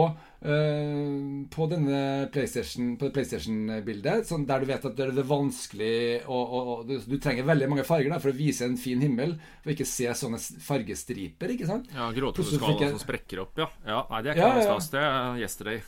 eh, 0.44 1.46
på 1.54 1.66
denne 1.70 2.00
PlayStation, 2.34 2.96
på 3.00 3.08
PlayStation-bildet. 3.14 4.26
Sånn 4.28 4.44
der 4.48 4.60
du 4.60 4.68
vet 4.68 4.84
at 4.84 4.98
det 4.98 5.06
er 5.06 5.30
vanskelig 5.30 5.94
og, 6.26 6.42
og, 6.42 6.72
og 6.74 6.82
du, 6.90 6.96
du, 7.06 7.16
trenger 7.22 7.48
veldig 7.48 7.70
mange 7.72 7.86
farger 7.88 8.12
da, 8.12 8.20
for 8.22 8.34
å 8.34 8.36
vise 8.36 8.68
en 8.68 8.76
fin 8.80 9.00
himmel. 9.00 9.38
For 9.64 9.72
ikke 9.72 9.88
se 9.88 10.10
sånne 10.20 10.42
fargestriper. 10.66 11.54
ikke 11.56 11.70
sant? 11.70 11.88
Ja, 11.96 12.10
gråtoneskala 12.16 12.92
som 12.92 13.00
sprekker 13.00 13.46
opp, 13.46 13.56
ja. 13.62 13.70
ja. 13.86 14.04
Nei, 14.12 14.22
det 14.26 14.34
er 14.34 14.42
ikke 14.42 14.52
ja, 14.52 14.60
ja. 14.60 14.68
stas. 14.68 14.92
Det 14.92 15.06
er 15.06 15.42
yesterday. 15.46 15.82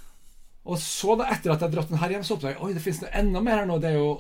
Og 0.63 0.79
så, 0.79 1.17
da, 1.19 1.27
etter 1.33 1.55
at 1.55 1.65
jeg 1.65 1.75
dratt 1.75 1.91
den 1.91 1.99
her 1.99 2.15
hjem, 2.15 2.27
så 2.27 2.37
oppdager 2.37 2.55
jeg 2.55 2.63
oi, 2.63 2.77
det 2.77 2.85
finnes 2.85 3.03
enda 3.19 3.43
mer 3.43 3.63
her 3.63 3.67
nå. 3.67 3.81
Det 3.83 3.91
er 3.91 3.99
jo 3.99 4.13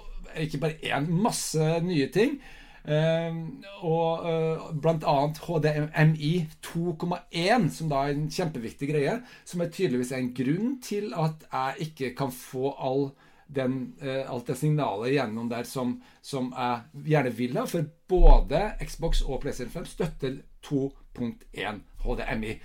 ikke 0.42 0.62
bare 0.64 0.90
én, 0.90 1.08
masse 1.22 1.70
nye 1.86 2.08
ting. 2.14 2.40
Uh, 2.82 3.62
og 3.86 4.24
uh, 4.26 4.62
blant 4.82 5.04
annet 5.06 5.38
HDMI 5.38 6.32
2,1, 6.66 7.68
som 7.70 7.92
da 7.92 8.00
er 8.02 8.16
en 8.16 8.30
kjempeviktig 8.32 8.90
greie. 8.90 9.18
Som 9.46 9.62
er 9.62 9.70
tydeligvis 9.70 10.14
en 10.16 10.32
grunn 10.34 10.78
til 10.82 11.12
at 11.14 11.46
jeg 11.46 11.88
ikke 11.88 12.14
kan 12.18 12.34
få 12.34 12.74
all 12.74 13.12
den, 13.52 13.92
uh, 14.02 14.24
alt 14.32 14.50
det 14.50 14.58
signalet 14.58 15.14
gjennom 15.14 15.50
der 15.52 15.68
som, 15.68 16.00
som, 16.24 16.50
jeg 16.56 17.06
gjerne 17.14 17.34
vil 17.38 17.58
ha. 17.60 17.68
For 17.70 17.86
både 18.10 18.64
Xbox 18.82 19.22
og 19.28 19.44
PlayStation 19.44 19.84
5 19.84 19.90
støtter 19.92 20.40
2.1 20.66 21.84
HDMI. 22.02 22.56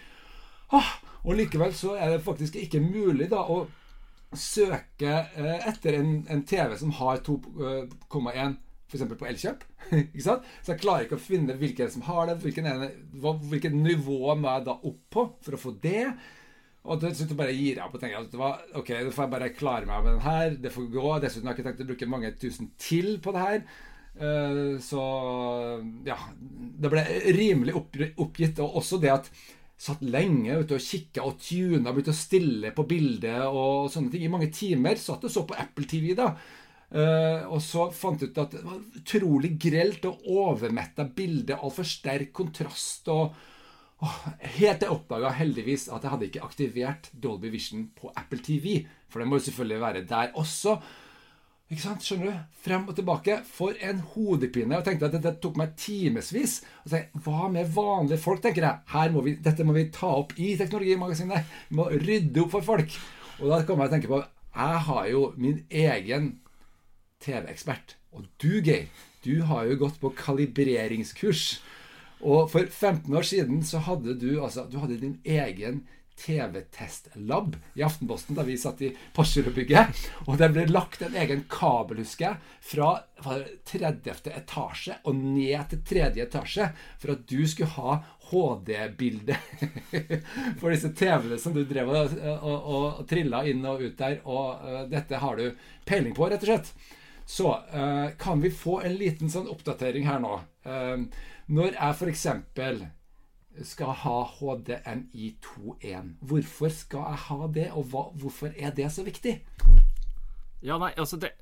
Ah, 0.74 0.98
og 1.28 1.36
likevel 1.36 1.76
så 1.76 1.98
er 2.00 2.16
det 2.16 2.24
faktisk 2.24 2.56
ikke 2.60 2.80
mulig 2.84 3.28
da 3.32 3.44
å 3.44 3.66
søke 4.36 5.12
eh, 5.36 5.68
etter 5.68 6.00
en, 6.00 6.22
en, 6.32 6.44
TV 6.48 6.76
som 6.80 6.94
har 7.00 7.22
2,1 7.26 8.56
f.eks. 8.88 9.04
på 9.20 9.28
Elkjøp. 9.28 9.64
ikke 10.00 10.24
sant? 10.24 10.48
Så 10.64 10.74
jeg 10.74 10.82
klarer 10.84 11.08
ikke 11.08 11.20
å 11.20 11.24
finne 11.24 11.58
hvilken 11.60 11.92
som 11.92 12.06
har 12.08 12.30
det, 12.30 12.38
hvilken 12.44 12.68
ene, 12.72 12.90
hvilket 13.52 13.76
nivå 13.76 14.36
må 14.40 14.54
jeg 14.54 14.68
da 14.68 14.78
opp 14.78 15.02
på 15.14 15.26
for 15.44 15.58
å 15.58 15.62
få 15.62 15.74
det. 15.84 16.08
Og 16.88 17.04
til 17.04 17.36
bare 17.36 17.52
gir 17.52 17.76
jeg 17.76 17.84
opp 17.84 17.98
og 17.98 18.00
tenker 18.00 18.24
at 18.24 18.40
var, 18.40 18.64
ok, 18.80 18.94
da 19.04 19.12
får 19.12 19.26
jeg 19.26 19.34
bare 19.34 19.52
klare 19.56 19.90
meg 19.90 20.06
med 20.06 20.14
den 20.14 20.24
her. 20.24 20.56
Det 20.64 20.72
får 20.72 20.88
gå. 20.94 21.08
Dessuten 21.20 21.50
har 21.50 21.56
jeg 21.56 21.60
ikke 21.60 21.68
tenkt 21.68 21.84
å 21.84 21.90
bruke 21.90 22.12
mange 22.14 22.32
tusen 22.40 22.72
til 22.80 23.18
på 23.24 23.34
det 23.36 23.44
her. 23.44 23.60
Eh, 24.18 24.80
så 24.82 25.02
ja 26.08 26.16
Det 26.34 26.90
ble 26.90 27.04
rimelig 27.36 27.76
oppgitt. 27.76 28.64
Og 28.64 28.80
også 28.80 29.02
det 29.04 29.12
at 29.18 29.28
satt 29.78 30.02
lenge 30.02 30.56
ute 30.58 30.78
og 30.78 30.84
kikka 30.84 31.26
og 31.28 31.38
tuna, 31.42 31.92
begynte 31.94 32.14
å 32.14 32.18
stille 32.18 32.72
på 32.76 32.86
bildet 32.90 33.44
og 33.46 33.92
sånne 33.94 34.14
ting. 34.14 34.26
I 34.26 34.32
mange 34.34 34.50
timer 34.54 34.98
satt 35.00 35.28
og 35.28 35.34
så 35.34 35.46
på 35.48 35.58
Apple 35.58 35.86
TV, 35.90 36.14
da. 36.18 36.32
Uh, 36.88 37.44
og 37.52 37.60
så 37.60 37.90
fant 37.92 38.22
jeg 38.24 38.32
ut 38.32 38.38
at 38.40 38.54
det 38.56 38.64
var 38.64 38.80
utrolig 38.96 39.52
grelt 39.60 40.08
og 40.08 40.26
overmetta 40.34 41.06
bilde. 41.14 41.60
Altfor 41.60 41.88
sterk 41.88 42.32
kontrast. 42.36 43.10
og 43.12 43.36
oh, 44.02 44.20
Helt 44.58 44.82
til 44.82 44.88
jeg 44.88 44.96
oppdaga 44.96 45.34
heldigvis 45.38 45.90
at 45.92 46.02
jeg 46.06 46.14
hadde 46.14 46.30
ikke 46.32 46.46
aktivert 46.48 47.12
Dolby 47.14 47.52
Vision 47.54 47.90
på 47.98 48.10
Apple 48.16 48.42
TV. 48.42 48.80
For 49.12 49.22
det 49.22 49.30
må 49.30 49.38
jo 49.38 49.48
selvfølgelig 49.50 49.84
være 49.84 50.08
der 50.10 50.34
også. 50.40 50.80
Ikke 51.68 51.84
sant? 51.84 52.04
Skjønner 52.06 52.30
du? 52.32 52.44
Frem 52.64 52.86
og 52.88 52.96
tilbake. 52.96 53.42
For 53.52 53.76
en 53.84 54.00
hodepine. 54.14 54.78
Jeg 54.78 54.86
tenkte 54.88 55.10
at 55.10 55.18
dette 55.18 55.34
tok 55.44 55.58
meg 55.60 55.74
timevis. 55.80 56.62
Hva 57.26 57.50
med 57.52 57.74
vanlige 57.76 58.22
folk, 58.24 58.40
tenker 58.44 58.64
jeg. 58.64 58.84
Her 58.94 59.12
må 59.12 59.24
vi, 59.26 59.36
dette 59.44 59.66
må 59.68 59.76
vi 59.76 59.90
ta 59.92 60.14
opp 60.22 60.32
i 60.40 60.54
Teknologimagasinet. 60.60 61.52
Vi 61.68 61.80
må 61.82 61.90
rydde 61.92 62.46
opp 62.46 62.56
for 62.56 62.68
folk. 62.70 62.96
Og 63.42 63.52
da 63.52 63.62
kommer 63.68 63.86
jeg 63.86 63.92
til 63.92 63.98
å 63.98 63.98
tenke 63.98 64.14
på 64.14 64.24
Jeg 64.58 64.84
har 64.88 65.10
jo 65.12 65.24
min 65.38 65.60
egen 65.68 66.30
TV-ekspert. 67.26 67.98
Og 68.16 68.30
du, 68.40 68.62
Geir, 68.64 68.88
du 69.28 69.44
har 69.50 69.68
jo 69.68 69.82
gått 69.84 70.00
på 70.00 70.14
kalibreringskurs. 70.16 71.60
Og 72.24 72.48
for 72.50 72.64
15 72.64 73.12
år 73.14 73.28
siden 73.28 73.60
så 73.68 73.84
hadde 73.86 74.16
du 74.18 74.40
altså 74.42 74.64
Du 74.72 74.80
hadde 74.82 74.98
din 74.98 75.20
egen 75.22 75.84
TV-testlab 76.18 77.56
i 77.78 77.84
Aftenposten 77.86 78.36
da 78.38 78.44
vi 78.48 78.58
satt 78.58 78.82
i 78.82 78.90
Porsgrunn-bygget. 79.16 80.02
Og 80.26 80.38
det 80.42 80.50
ble 80.54 80.66
lagt 80.72 81.04
en 81.06 81.16
egen 81.18 81.44
kabel, 81.52 82.02
husker 82.02 82.26
jeg, 82.28 82.56
fra 82.72 82.90
30. 83.70 84.32
etasje 84.34 84.98
og 85.04 85.18
ned 85.18 85.70
til 85.72 85.84
tredje 85.88 86.26
etasje 86.26 86.72
for 87.02 87.14
at 87.14 87.26
du 87.30 87.40
skulle 87.48 87.74
ha 87.78 88.00
HD-bilde 88.28 89.38
for 90.60 90.74
disse 90.74 90.92
TV-ene 90.98 91.40
som 91.40 91.56
du 91.56 91.64
drev 91.70 91.94
og, 91.94 92.18
og, 92.42 92.58
og, 92.58 93.02
trilla 93.10 93.44
inn 93.48 93.64
og 93.66 93.86
ut 93.86 93.98
der. 94.00 94.20
Og 94.26 94.66
uh, 94.66 94.84
dette 94.92 95.22
har 95.22 95.40
du 95.40 95.52
peiling 95.88 96.16
på, 96.18 96.28
rett 96.28 96.44
og 96.44 96.52
slett. 96.52 96.74
Så 97.28 97.54
uh, 97.54 98.10
kan 98.20 98.44
vi 98.44 98.52
få 98.52 98.82
en 98.88 98.98
liten 99.00 99.32
sånn 99.32 99.50
oppdatering 99.52 100.08
her 100.08 100.22
nå. 100.24 100.40
Uh, 100.68 101.08
når 101.48 101.78
jeg 101.78 101.96
f.eks 101.96 102.26
skal 103.66 103.94
ha 104.04 104.16
HDMI 104.38 105.32
2.1. 105.44 106.14
Hvorfor 106.30 106.74
skal 106.74 107.06
jeg 107.12 107.22
ha 107.26 107.50
det, 107.56 107.68
og 107.74 107.90
hva, 107.92 108.06
hvorfor 108.20 108.54
er 108.54 108.74
det 108.78 108.90
så 108.94 109.06
viktig? 109.08 109.38
Ja, 110.66 110.78
nei, 110.82 110.94
altså 110.98 111.20
det, 111.22 111.36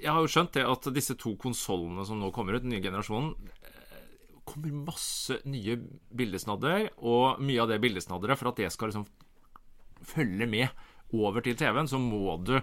Jeg 0.00 0.10
har 0.10 0.20
jo 0.24 0.30
skjønt 0.30 0.54
det 0.56 0.64
at 0.66 0.88
disse 0.94 1.14
to 1.20 1.36
konsollene 1.38 2.04
som 2.08 2.18
nå 2.18 2.32
kommer 2.34 2.56
ut, 2.56 2.64
den 2.64 2.72
nye 2.74 2.82
generasjonen 2.82 3.34
eh, 3.62 4.38
kommer 4.48 4.86
masse 4.90 5.38
nye 5.46 5.76
bildesnadder, 6.10 6.88
og 6.98 7.42
mye 7.44 7.62
av 7.62 7.70
det 7.70 7.82
bildesnadderet, 7.84 8.40
for 8.40 8.50
at 8.50 8.58
det 8.58 8.72
skal 8.74 8.90
liksom 8.90 9.06
følge 10.02 10.48
med 10.50 10.68
over 11.12 11.44
til 11.44 11.56
TV-en, 11.58 11.90
så 11.90 12.00
må 12.00 12.36
du 12.44 12.56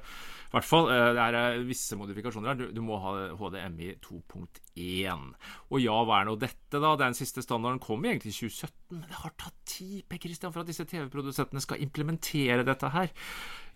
i 0.49 0.55
hvert 0.55 0.65
fall, 0.65 0.87
eh, 0.89 1.13
Det 1.13 1.21
er 1.21 1.35
eh, 1.37 1.67
visse 1.67 1.93
modifikasjoner 1.93 2.49
her. 2.49 2.57
Du, 2.57 2.71
du 2.73 2.81
må 2.81 2.97
ha 2.97 3.11
HDMI 3.37 3.91
2.1. 4.01 5.27
Og 5.69 5.77
ja, 5.83 5.97
hva 6.01 6.23
er 6.23 6.25
nå 6.25 6.33
dette, 6.41 6.81
da? 6.81 6.95
Den 6.97 7.13
siste 7.13 7.43
standarden 7.45 7.77
kom 7.83 8.01
egentlig 8.01 8.33
i 8.33 8.49
2017. 8.49 8.95
Men 8.95 9.05
det 9.11 9.19
har 9.21 9.35
tatt 9.37 9.59
tid 9.69 10.07
Per 10.09 10.17
Christian, 10.23 10.55
for 10.55 10.63
at 10.63 10.71
disse 10.71 10.87
TV-produsentene 10.89 11.61
skal 11.61 11.85
implementere 11.85 12.65
dette 12.65 12.89
her. 12.95 13.13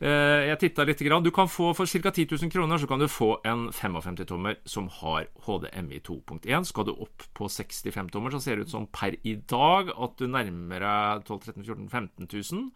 Eh, 0.01 0.47
jeg 0.49 0.63
titta 0.65 0.87
litt. 0.89 1.05
Grann. 1.05 1.21
Du 1.21 1.29
kan 1.35 1.45
få 1.45 1.75
For 1.77 1.85
ca. 1.85 2.09
10 2.09 2.25
000 2.41 2.49
kroner 2.49 2.81
så 2.81 2.89
kan 2.89 3.05
du 3.05 3.05
få 3.05 3.35
en 3.45 3.69
55-tommer 3.69 4.57
som 4.65 4.89
har 4.97 5.29
HDMI 5.45 6.01
2.1. 6.01 6.65
Skal 6.65 6.89
du 6.89 6.95
opp 6.97 7.29
på 7.37 7.53
65-tommer, 7.53 8.33
så 8.33 8.41
ser 8.41 8.57
det 8.57 8.65
ut 8.65 8.73
som 8.73 8.89
per 8.89 9.13
i 9.21 9.37
dag 9.37 9.93
at 9.93 10.17
du 10.17 10.25
nærmer 10.25 10.81
deg 10.81 11.27
12 11.29 11.43
13 11.53 11.69
14 11.69 11.89
15 11.93 12.33
000. 12.33 12.71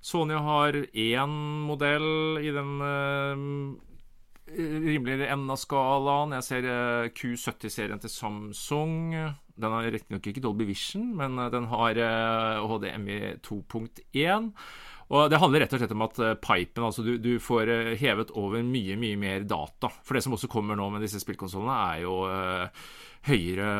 Sony 0.00 0.34
har 0.40 0.76
én 0.96 1.32
modell 1.68 2.40
i 2.40 2.52
den 2.54 2.70
uh, 2.80 3.76
rimeligere 4.56 5.28
enden 5.28 5.52
av 5.52 5.60
skalaen. 5.60 6.32
Jeg 6.38 6.46
ser 6.46 6.68
uh, 6.68 6.76
eh, 7.04 7.10
Q70-serien 7.12 8.00
til 8.00 8.12
Samsung. 8.12 8.94
Den 9.60 9.76
har 9.76 9.90
riktignok 9.92 10.30
ikke 10.30 10.42
Dolby 10.44 10.64
Vision, 10.70 11.10
men 11.18 11.36
uh, 11.38 11.50
den 11.52 11.68
har 11.68 12.00
HDMI 12.64 13.18
2.1. 13.44 14.54
Og 15.10 15.30
Det 15.30 15.40
handler 15.42 15.64
rett 15.64 15.72
og 15.74 15.82
slett 15.82 15.92
om 15.96 16.06
at 16.06 16.18
pipen, 16.38 16.84
altså 16.86 17.02
du, 17.02 17.16
du, 17.18 17.32
får 17.42 17.98
hevet 17.98 18.30
over 18.38 18.62
mye, 18.62 18.94
mye 19.00 19.18
mer 19.18 19.46
data. 19.48 19.90
For 20.06 20.14
det 20.14 20.22
som 20.22 20.36
også 20.36 20.50
kommer 20.50 20.78
nå 20.78 20.86
med 20.94 21.02
disse 21.02 21.18
spillkonsollene, 21.18 21.78
er 21.90 22.04
jo 22.04 22.18
høyere 23.28 23.70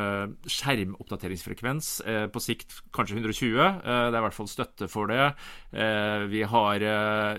skjermoppdateringsfrekvens. 0.48 1.88
Eh, 2.04 2.26
på 2.32 2.42
sikt 2.44 2.76
kanskje 2.94 3.16
120. 3.16 3.60
Eh, 3.60 3.78
det 3.80 4.12
er 4.12 4.18
i 4.18 4.24
hvert 4.26 4.36
fall 4.36 4.50
støtte 4.50 4.88
for 4.90 5.10
det. 5.10 5.30
Eh, 5.72 6.26
vi 6.32 6.44
har 6.44 6.84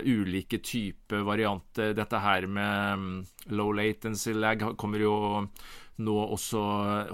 ulike 0.02 0.62
typer 0.64 1.22
varianter. 1.26 1.94
Dette 1.98 2.22
her 2.22 2.48
med 2.48 2.98
mm, 2.98 3.14
low 3.54 3.72
latency 3.76 4.34
lag 4.34 4.62
kommer 4.78 5.02
jo 5.02 5.14
nå 6.02 6.14
også 6.34 6.60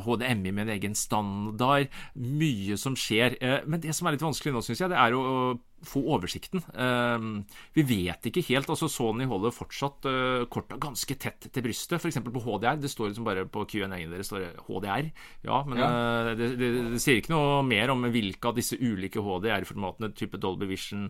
HDMI 0.06 0.52
med 0.54 0.68
en 0.68 0.76
egen 0.78 0.94
standard. 0.96 1.90
Mye 2.16 2.78
som 2.80 2.96
skjer. 2.96 3.36
Men 3.68 3.82
det 3.82 3.92
som 3.96 4.08
er 4.08 4.16
litt 4.16 4.24
vanskelig 4.24 4.54
nå, 4.54 4.62
syns 4.64 4.86
jeg, 4.86 4.92
det 4.94 5.00
er 5.02 5.16
å 5.18 5.58
få 5.86 6.02
oversikten. 6.14 6.62
Uh, 6.74 7.44
vi 7.76 7.84
vet 7.86 8.28
ikke 8.30 8.44
helt. 8.48 8.68
altså 8.70 8.88
Sony 8.90 9.26
holder 9.28 9.54
fortsatt 9.54 10.08
uh, 10.08 10.46
korta 10.50 10.78
ganske 10.80 11.18
tett 11.20 11.48
til 11.52 11.64
brystet. 11.64 11.98
F.eks. 12.00 12.20
på 12.24 12.44
HDR. 12.44 12.78
Det 12.80 12.90
står 12.90 13.12
liksom 13.12 13.26
bare 13.28 13.46
på 13.48 13.64
Q&A-en 13.68 14.12
deres 14.12 14.30
står 14.30 14.48
HDR. 14.66 15.10
Ja, 15.46 15.62
men 15.68 15.82
ja. 15.82 15.90
Uh, 15.90 16.30
det, 16.38 16.52
det, 16.60 16.70
det, 16.94 17.02
sier 17.02 17.20
ikke 17.22 17.34
noe 17.34 17.60
mer 17.66 17.94
om 17.94 18.08
hvilke 18.10 18.50
av 18.50 18.58
disse 18.58 18.78
ulike 18.78 19.22
HDR-formatene, 19.22 20.12
type 20.18 20.40
Dolby 20.40 20.68
Vision, 20.70 21.08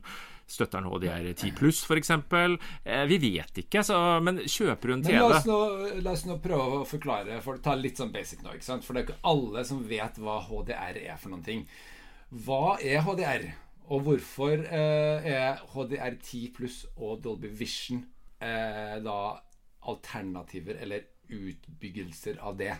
støtter 0.48 0.80
den 0.80 0.88
HDR 0.88 1.28
10 1.34 1.54
pluss 1.58 1.82
f.eks. 1.84 2.12
Uh, 2.32 3.04
vi 3.10 3.20
vet 3.22 3.62
ikke, 3.64 3.84
så, 3.84 3.98
men 4.24 4.42
kjøper 4.46 4.90
du 4.90 4.96
en 4.96 5.04
TV 5.04 5.18
la 5.18 5.28
oss, 5.28 5.48
nå, 5.48 5.60
la 6.04 6.16
oss, 6.16 6.24
nå, 6.28 6.38
prøve 6.44 6.82
å 6.82 6.88
forklare, 6.88 7.40
for 7.44 7.60
ta 7.64 7.76
litt 7.78 8.00
sånn 8.00 8.12
basic 8.14 8.44
nå. 8.44 8.56
For 8.64 8.92
det 8.92 9.00
er 9.00 9.06
ikke 9.08 9.22
alle 9.28 9.64
som 9.68 9.84
vet 9.88 10.20
hva 10.22 10.40
HDR 10.48 11.00
er 11.04 11.16
for 11.20 11.32
noen 11.32 11.44
ting. 11.46 11.64
Hva 12.44 12.76
er 12.84 13.04
HDR? 13.06 13.48
Og 13.88 14.04
hvorfor 14.04 14.64
eh, 14.68 15.28
er 15.32 15.62
HDR10 15.72 16.50
pluss 16.56 16.82
og 16.96 17.22
Dolby 17.24 17.48
Vision 17.56 18.02
eh, 18.40 18.98
da 19.04 19.20
alternativer 19.88 20.82
eller 20.84 21.06
utbyggelser 21.28 22.40
av 22.44 22.58
det? 22.60 22.74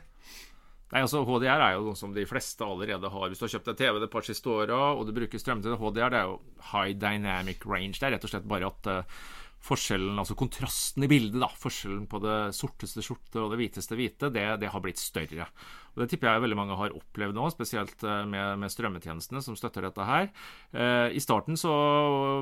Nei, 0.88 1.02
altså 1.02 1.20
HDR 1.24 1.60
er 1.60 1.74
jo 1.76 1.84
noe 1.84 1.98
som 2.00 2.14
de 2.16 2.24
fleste 2.28 2.64
allerede 2.64 3.10
har. 3.12 3.28
Hvis 3.28 3.40
du 3.40 3.44
har 3.44 3.54
kjøpt 3.56 3.70
deg 3.70 3.80
TV 3.80 3.98
det 4.00 4.10
par 4.12 4.24
siste 4.24 4.52
åra, 4.52 4.78
og 4.96 5.04
du 5.04 5.12
bruker 5.16 5.40
strøm 5.40 5.60
til 5.64 5.74
det, 5.74 5.80
HDR 5.80 6.12
det 6.14 6.20
er 6.20 6.30
jo 6.30 6.38
high 6.70 6.94
dynamic 6.96 7.66
range. 7.68 7.98
Det 7.98 8.08
er 8.08 8.16
rett 8.16 8.24
og 8.24 8.32
slett 8.32 8.48
bare 8.48 8.70
at 8.72 8.88
uh, 8.88 9.18
forskjellen, 9.64 10.18
altså 10.20 10.36
kontrasten 10.38 11.04
i 11.04 11.08
bildet, 11.10 11.40
da, 11.42 11.48
forskjellen 11.58 12.06
på 12.10 12.20
det 12.22 12.36
sorteste 12.56 13.02
skjorte 13.04 13.40
og 13.42 13.50
det 13.52 13.58
hviteste 13.60 13.96
hvite, 13.98 14.30
det, 14.34 14.46
det, 14.62 14.68
har 14.72 14.80
blitt 14.84 15.00
større. 15.02 15.48
Og 15.94 16.02
Det 16.04 16.08
tipper 16.12 16.30
jeg 16.30 16.44
veldig 16.44 16.58
mange 16.60 16.76
har 16.78 16.94
opplevd 16.94 17.34
nå, 17.34 17.48
spesielt 17.50 18.04
eh, 18.06 18.24
med, 18.30 18.58
med 18.62 18.70
strømmetjenestene 18.70 19.42
som 19.42 19.56
støtter 19.58 19.82
dette 19.88 20.04
her. 20.06 20.30
Eh, 20.70 21.08
I 21.18 21.20
starten 21.22 21.58
så 21.58 21.72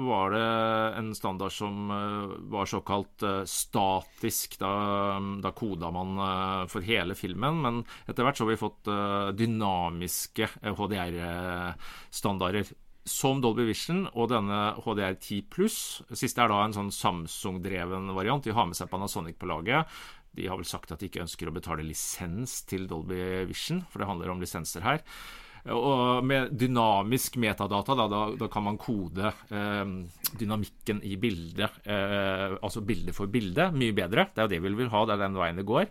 var 0.04 0.26
det 0.37 0.49
en 1.00 1.11
standard 1.16 1.52
som 1.56 1.90
eh, 1.94 2.37
var 2.52 2.66
såkalt 2.68 3.25
eh, 3.25 3.44
statisk. 3.49 4.58
Da, 4.61 4.73
da 5.42 5.50
koda 5.56 5.90
man 5.92 6.16
for 6.70 6.80
hele 6.85 7.14
filmen, 7.18 7.61
men 7.64 7.75
etter 8.06 8.25
hvert 8.25 8.38
så 8.38 8.44
har 8.44 8.52
vi 8.52 8.61
fått 8.61 8.88
dynamiske 9.37 10.49
HDR-standarder 10.76 12.64
som 13.07 13.41
Dolby 13.43 13.69
Vision 13.69 14.05
og 14.13 14.31
denne 14.33 14.61
HDR10 14.83 15.47
pluss. 15.53 15.79
Siste 16.11 16.43
er 16.43 16.51
da 16.53 16.61
en 16.65 16.75
sånn 16.77 16.93
Samsung-dreven 16.95 18.13
variant. 18.17 18.45
De 18.45 18.55
har 18.55 18.69
med 18.69 18.79
seg 18.79 18.91
Panasonic 18.91 19.39
på 19.41 19.49
laget. 19.51 19.87
De 20.37 20.49
har 20.51 20.59
vel 20.59 20.69
sagt 20.69 20.93
at 20.93 21.01
de 21.01 21.09
ikke 21.09 21.25
ønsker 21.25 21.49
å 21.49 21.55
betale 21.55 21.87
lisens 21.87 22.61
til 22.69 22.85
Dolby 22.91 23.47
Vision, 23.49 23.81
for 23.89 24.03
det 24.03 24.11
handler 24.11 24.35
om 24.35 24.43
lisenser 24.43 24.85
her. 24.85 25.05
Og 25.73 26.23
med 26.23 26.53
dynamisk 26.55 27.41
metadata, 27.43 27.97
da, 27.99 28.07
da, 28.11 28.21
da 28.39 28.49
kan 28.53 28.63
man 28.69 28.77
kode 28.79 29.33
eh, 29.51 29.83
dynamikken 30.39 31.01
i 31.03 31.17
bildet, 31.19 31.81
eh, 31.83 32.55
altså 32.61 32.85
bilde 32.87 33.15
for 33.17 33.33
bilde, 33.33 33.73
mye 33.75 33.97
bedre. 33.97 34.29
Det 34.31 34.43
er 34.43 34.47
jo 34.47 34.55
det 34.55 34.63
vi 34.63 34.77
vil 34.85 34.93
ha, 34.93 35.03
det 35.07 35.17
er 35.17 35.25
den 35.25 35.41
veien 35.41 35.59
det 35.59 35.67
går. 35.67 35.89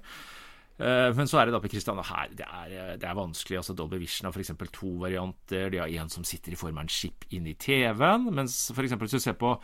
Eh, 0.75 1.09
men 1.15 1.27
så 1.29 1.39
er 1.39 1.47
det 1.47 1.55
da 1.55 1.61
på 1.63 1.69
Kristiania 1.71 2.03
her 2.03 2.31
det 2.35 2.45
er, 2.45 2.71
eh, 2.75 2.95
det 2.99 3.07
er 3.07 3.15
vanskelig. 3.15 3.57
altså 3.61 3.73
Dolby 3.73 3.95
Vision 4.01 4.27
har 4.27 4.35
f.eks. 4.35 4.51
to 4.75 4.91
varianter. 4.99 5.69
De 5.71 5.79
har 5.79 5.87
en 5.87 6.09
som 6.09 6.23
sitter 6.23 6.51
i 6.51 6.59
form 6.59 6.77
av 6.77 6.83
en 6.83 6.91
chip 6.91 7.23
inni 7.31 7.55
TV-en. 7.55 8.27
Mens 8.35 8.71
f.eks. 8.71 8.91
hvis 8.99 9.15
du 9.15 9.19
ser 9.19 9.39
på 9.39 9.55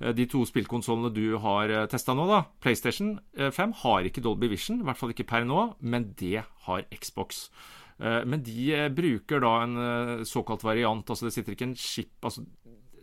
eh, 0.00 0.12
de 0.12 0.26
to 0.26 0.42
spillkonsollene 0.44 1.14
du 1.14 1.38
har 1.38 1.86
testa 1.86 2.14
nå, 2.14 2.26
da, 2.26 2.42
PlayStation 2.60 3.18
5 3.36 3.78
har 3.84 4.10
ikke 4.10 4.24
Dolby 4.24 4.50
Vision, 4.50 4.80
i 4.82 4.86
hvert 4.88 4.98
fall 4.98 5.14
ikke 5.14 5.28
per 5.28 5.46
nå, 5.46 5.76
men 5.80 6.12
det 6.18 6.42
har 6.66 6.86
Xbox. 6.90 7.48
Men 7.96 8.42
de 8.44 8.90
bruker 8.92 9.40
da 9.40 9.50
en 9.64 10.24
såkalt 10.28 10.60
variant. 10.66 11.08
altså 11.08 11.24
Det 11.24 11.32
sitter 11.32 11.54
ikke 11.54 11.70
en 11.70 11.78
chip 11.80 12.26
altså 12.28 12.42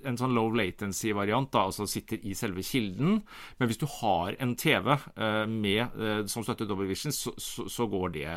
en 0.08 0.20
sånn 0.20 0.36
low 0.36 0.54
latency-variant, 0.56 1.52
da, 1.54 1.66
altså 1.70 1.88
sitter 1.90 2.22
i 2.24 2.36
selve 2.38 2.64
kilden. 2.66 3.20
Men 3.60 3.70
hvis 3.70 3.82
du 3.82 3.88
har 4.00 4.38
en 4.44 4.56
TV 4.60 4.94
uh, 4.96 5.44
med, 5.50 5.98
uh, 5.98 6.24
som 6.32 6.46
støtter 6.46 6.70
Double 6.70 6.88
Vision, 6.90 7.16
så, 7.16 7.36
så, 7.38 7.68
så, 7.72 7.88
går 7.92 8.16
det, 8.18 8.28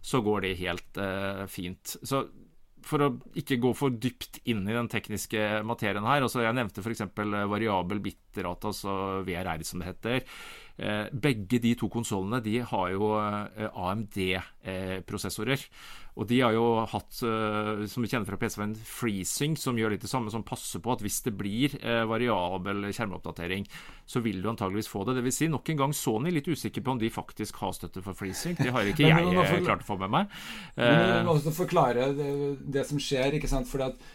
så, 0.00 0.22
går 0.24 0.46
det, 0.46 0.56
helt 0.62 1.02
uh, 1.02 1.44
fint. 1.50 1.96
Så 2.02 2.26
for 2.82 3.04
å 3.04 3.10
ikke 3.38 3.60
gå 3.62 3.70
for 3.78 3.94
dypt 3.94 4.40
inn 4.50 4.64
i 4.66 4.74
den 4.74 4.88
tekniske 4.90 5.62
materien 5.66 6.02
her 6.02 6.24
altså 6.24 6.42
Jeg 6.42 6.56
nevnte 6.56 6.82
f.eks. 6.82 7.04
variabel 7.14 8.00
bitrate, 8.02 8.72
altså 8.72 9.22
VRR 9.26 9.62
som 9.66 9.82
det 9.82 9.92
heter. 9.92 10.24
Eh, 10.80 11.08
begge 11.12 11.60
de 11.60 11.74
to 11.76 11.88
konsollene 11.92 12.40
de 12.42 12.60
har 12.64 12.92
jo 12.94 13.12
eh, 13.20 13.68
AMD-prosessorer. 13.68 15.66
Og 16.12 16.26
de 16.28 16.38
har 16.42 16.52
jo 16.52 16.64
hatt, 16.88 17.18
eh, 17.24 17.84
som 17.88 18.04
vi 18.04 18.08
kjenner 18.10 18.28
fra 18.28 18.38
PC-en, 18.40 18.74
FreeSync, 18.76 19.60
som 19.60 19.78
gjør 19.78 19.94
litt 19.94 20.04
det 20.04 20.10
samme, 20.10 20.32
som 20.32 20.44
passer 20.44 20.82
på 20.84 20.92
at 20.92 21.04
hvis 21.04 21.20
det 21.26 21.34
blir 21.36 21.76
variabel 22.08 22.88
skjermoppdatering, 22.92 23.66
så 24.08 24.20
vil 24.24 24.42
du 24.42 24.50
antageligvis 24.50 24.90
få 24.92 25.04
det. 25.08 25.16
Det 25.18 25.26
vil 25.28 25.36
si, 25.36 25.48
nok 25.52 25.68
en 25.72 25.84
gang 25.84 25.94
Sony 25.96 26.32
litt 26.32 26.48
usikker 26.48 26.84
på 26.84 26.96
om 26.96 27.00
de 27.00 27.12
faktisk 27.12 27.60
har 27.62 27.76
støtte 27.76 28.04
for 28.04 28.16
FreeSync. 28.16 28.60
Det 28.60 28.72
har 28.74 28.88
ikke 28.88 29.08
jeg 29.08 29.64
klart 29.64 29.84
å 29.84 29.92
få 29.92 30.00
med 30.00 30.12
meg. 30.12 30.42
Men 30.76 31.22
du 31.22 31.30
må 31.30 31.36
også 31.38 31.54
forklare 31.56 32.12
det, 32.16 32.32
det 32.76 32.88
som 32.88 33.00
skjer, 33.00 33.38
ikke 33.38 33.50
sant. 33.50 33.68
Fordi 33.70 33.92
at 33.92 34.10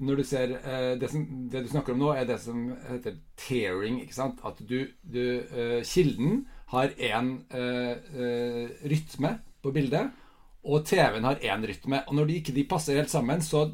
når 0.00 0.20
du 0.20 0.24
ser 0.26 0.54
eh, 0.58 0.94
det, 1.00 1.10
som, 1.10 1.24
det, 1.50 1.64
du 1.64 1.70
snakker 1.72 1.94
om 1.94 2.02
nå, 2.02 2.12
er 2.14 2.28
det 2.28 2.38
som 2.42 2.70
heter 2.88 3.18
tearing. 3.38 4.00
ikke 4.04 4.16
sant? 4.16 4.40
At 4.46 4.60
du, 4.62 4.80
du 5.02 5.22
eh, 5.40 5.80
Kilden 5.86 6.44
har 6.72 6.94
én 6.94 7.34
eh, 7.54 8.66
rytme 8.88 9.38
på 9.64 9.72
bildet, 9.74 10.12
og 10.68 10.84
TV-en 10.86 11.26
har 11.26 11.42
én 11.42 11.64
rytme. 11.66 12.02
Og 12.06 12.18
når 12.18 12.28
de 12.28 12.40
ikke 12.40 12.56
de 12.56 12.66
passer 12.68 12.98
helt 13.00 13.12
sammen, 13.12 13.42
så 13.42 13.68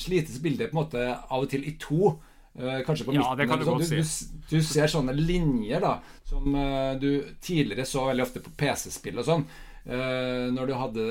slites 0.00 0.40
bildet 0.42 0.70
på 0.70 0.78
en 0.78 0.80
måte 0.80 1.02
av 1.04 1.42
og 1.44 1.50
til 1.50 1.66
i 1.68 1.74
to. 1.80 2.14
kanskje 2.56 3.04
på 3.04 3.12
ja, 3.12 3.20
midten. 3.20 3.38
Det 3.38 3.46
kan 3.50 3.60
du, 3.60 3.64
sånn. 3.66 3.78
godt 3.82 3.90
du, 3.90 4.48
du, 4.48 4.56
du, 4.56 4.64
ser 4.64 4.90
sånne 4.90 5.12
linjer 5.18 5.82
da 5.82 5.98
som 6.24 6.54
du 7.00 7.10
tidligere 7.42 7.84
så 7.86 8.06
veldig 8.08 8.24
ofte 8.24 8.42
på 8.42 8.54
PC-spill 8.56 9.20
og 9.20 9.26
sånn. 9.28 9.44
Uh, 9.84 10.48
når 10.48 10.70
du 10.70 10.74
hadde 10.80 11.06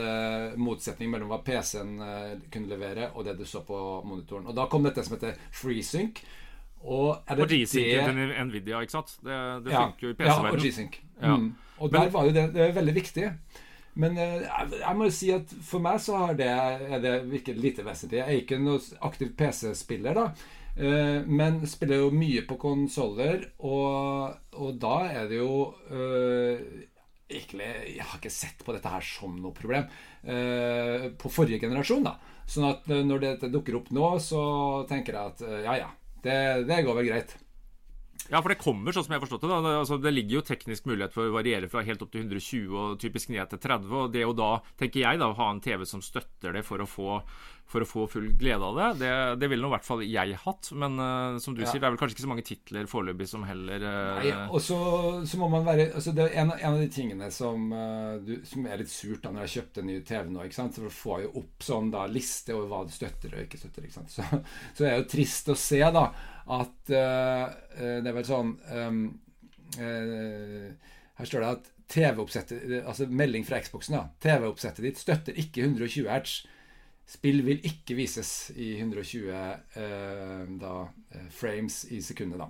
motsetning 0.58 1.12
mellom 1.14 1.30
hva 1.30 1.44
PC-en 1.46 1.92
eh, 2.02 2.30
kunne 2.50 2.72
levere, 2.72 3.12
og 3.14 3.28
det 3.28 3.36
du 3.38 3.44
så 3.46 3.62
på 3.68 3.78
monitoren. 4.02 4.48
Og 4.50 4.56
Da 4.58 4.66
kom 4.70 4.88
dette 4.88 5.04
som 5.06 5.14
heter 5.14 5.38
FreeSync. 5.54 6.24
Og, 6.84 7.12
og 7.22 7.44
G-Sync 7.48 7.86
til 7.94 8.18
Nvidia, 8.48 8.82
ikke 8.84 8.96
sant? 8.98 9.14
Det, 9.24 9.36
det 9.64 9.72
ja, 9.72 9.84
funker 9.86 10.08
jo 10.08 10.16
i 10.16 10.18
PC-verdenen. 10.18 10.48
Ja, 10.50 10.56
og 10.58 10.66
G-Sync. 10.66 10.98
Ja. 11.22 11.36
Mm. 11.38 11.52
Og 11.84 11.94
der 11.94 12.10
var 12.16 12.26
jo 12.28 12.34
det, 12.36 12.48
det 12.56 12.66
veldig 12.76 12.96
viktig. 12.96 13.28
Men 14.02 14.18
jeg, 14.18 14.42
jeg, 14.80 14.96
må 14.98 15.08
jo 15.08 15.14
si 15.14 15.30
at 15.36 15.54
for 15.64 15.84
meg 15.84 16.02
så 16.02 16.18
har 16.24 16.34
det, 16.38 16.50
det 17.06 17.14
virket 17.30 17.62
lite 17.62 17.86
vesentlig. 17.86 18.24
Jeg 18.24 18.26
er 18.26 18.42
ikke 18.42 18.60
noen 18.60 19.06
aktiv 19.06 19.36
PC-spiller, 19.38 20.18
da. 20.18 20.26
men 21.30 21.62
spiller 21.70 22.02
jo 22.02 22.10
mye 22.10 22.42
på 22.50 22.58
konsoller, 22.58 23.46
og, 23.62 24.34
og, 24.58 24.72
da 24.82 24.96
er 25.12 25.30
det 25.30 25.38
jo 25.38 25.54
egentlig, 27.34 27.70
Jeg 27.96 28.06
har 28.06 28.20
ikke 28.20 28.34
sett 28.34 28.64
på 28.66 28.76
dette 28.76 28.92
her 28.92 29.06
som 29.06 29.36
noe 29.40 29.54
problem. 29.56 29.88
Eh, 30.24 31.10
på 31.20 31.32
forrige 31.34 31.62
generasjon, 31.64 32.06
da. 32.06 32.18
Sånn 32.46 32.70
at 32.70 32.90
eh, 32.90 33.04
når 33.06 33.24
dette 33.24 33.52
dukker 33.54 33.80
opp 33.80 33.92
nå, 33.96 34.08
så 34.24 34.44
tenker 34.90 35.18
jeg 35.18 35.34
at 35.34 35.48
eh, 35.48 35.64
ja, 35.66 35.78
ja. 35.86 35.90
Det, 36.24 36.36
det 36.70 36.84
går 36.86 37.02
vel 37.02 37.10
greit. 37.10 37.34
Ja, 38.32 38.40
for 38.40 38.54
det 38.54 38.62
kommer, 38.62 38.94
sånn 38.96 39.04
som 39.04 39.12
jeg 39.14 39.20
har 39.20 39.26
forstått 39.26 39.44
det. 39.44 39.50
Da. 39.52 39.72
Altså, 39.82 39.98
det 40.00 40.14
ligger 40.14 40.38
jo 40.38 40.46
teknisk 40.48 40.86
mulighet 40.88 41.16
for 41.16 41.28
å 41.28 41.36
variere 41.36 41.68
fra 41.72 41.84
helt 41.84 42.02
opp 42.06 42.14
til 42.14 42.24
120 42.24 42.78
og 42.80 43.00
typisk 43.02 43.34
ned 43.34 43.52
til 43.52 43.60
30. 43.66 43.90
Og 44.00 44.14
det 44.14 44.24
å 44.24 44.36
da, 44.38 44.54
tenker 44.80 45.04
jeg, 45.04 45.20
da, 45.20 45.28
ha 45.36 45.50
en 45.52 45.60
TV 45.64 45.84
som 45.90 46.04
støtter 46.04 46.56
det 46.56 46.64
for 46.68 46.84
å 46.84 46.88
få 46.88 47.18
for 47.70 47.84
å 47.84 47.88
få 47.88 48.06
full 48.12 48.28
glede 48.38 48.66
av 48.68 48.78
det. 48.78 48.88
Det, 49.02 49.12
det 49.42 49.50
ville 49.50 49.64
nå 49.64 49.72
i 49.72 49.74
hvert 49.74 49.88
fall 49.88 50.04
jeg 50.06 50.38
hatt. 50.44 50.70
Men 50.78 50.98
uh, 51.00 51.40
som 51.42 51.56
du 51.56 51.64
ja. 51.64 51.70
sier, 51.70 51.82
det 51.82 51.88
er 51.88 51.96
vel 51.96 52.00
kanskje 52.02 52.18
ikke 52.18 52.26
så 52.26 52.32
mange 52.32 52.46
titler 52.46 52.90
foreløpig 52.90 53.28
som 53.30 53.46
heller 53.48 53.86
uh, 53.88 54.20
Nei, 54.20 54.34
og 54.46 54.60
så, 54.62 54.78
så, 55.26 55.40
må 55.42 55.50
man 55.54 55.66
være 55.66 55.90
altså 55.98 56.14
Det 56.16 56.28
er 56.28 56.38
en, 56.44 56.54
en 56.54 56.76
av 56.76 56.82
de 56.82 56.90
tingene 56.94 57.30
som, 57.34 57.66
uh, 57.74 58.20
du, 58.24 58.36
som, 58.48 58.68
er 58.68 58.84
litt 58.84 58.94
surt 58.94 59.24
da 59.26 59.34
når 59.34 59.48
jeg 59.48 59.56
kjøpte 59.58 59.84
en 59.84 59.90
ny 59.90 59.98
TV 60.06 60.30
nå. 60.30 60.46
ikke 60.46 60.60
sant? 60.60 60.78
For 60.78 60.90
å 60.90 60.94
få 60.94 61.20
jo 61.26 61.34
opp 61.42 61.66
sånn 61.66 61.92
da 61.94 62.06
liste 62.12 62.56
over 62.58 62.70
hva 62.70 62.84
du 62.88 62.94
støtter 62.94 63.34
og 63.34 63.46
ikke 63.48 63.62
støtter. 63.64 63.88
ikke 63.88 63.98
sant? 63.98 64.14
Så, 64.14 64.28
så 64.78 64.86
er 64.86 64.90
det 64.90 65.02
jo 65.02 65.12
trist 65.16 65.54
å 65.54 65.58
se 65.58 65.82
da 65.84 66.08
at 66.54 66.90
det 66.92 68.10
er 68.10 68.16
vel 68.18 68.26
sånn 68.28 68.50
um, 68.76 68.98
Her 69.80 71.30
står 71.30 71.40
det 71.40 71.52
at 71.54 71.70
TV-oppsettet 71.94 72.74
Altså 72.82 73.08
melding 73.08 73.46
fra 73.48 73.62
Xboxen, 73.64 73.96
da. 73.96 74.10
TV-oppsettet 74.24 74.84
ditt 74.86 75.00
støtter 75.00 75.40
ikke 75.40 75.64
120 75.70 76.10
hertz. 76.12 76.42
Spill 77.10 77.42
vil 77.46 77.64
ikke 77.68 77.98
vises 77.98 78.52
i 78.56 78.74
120 78.80 79.32
eh, 79.34 80.44
da, 80.60 80.76
eh, 81.14 81.26
frames 81.36 81.84
i 81.92 82.00
sekundet, 82.02 82.40
da. 82.40 82.50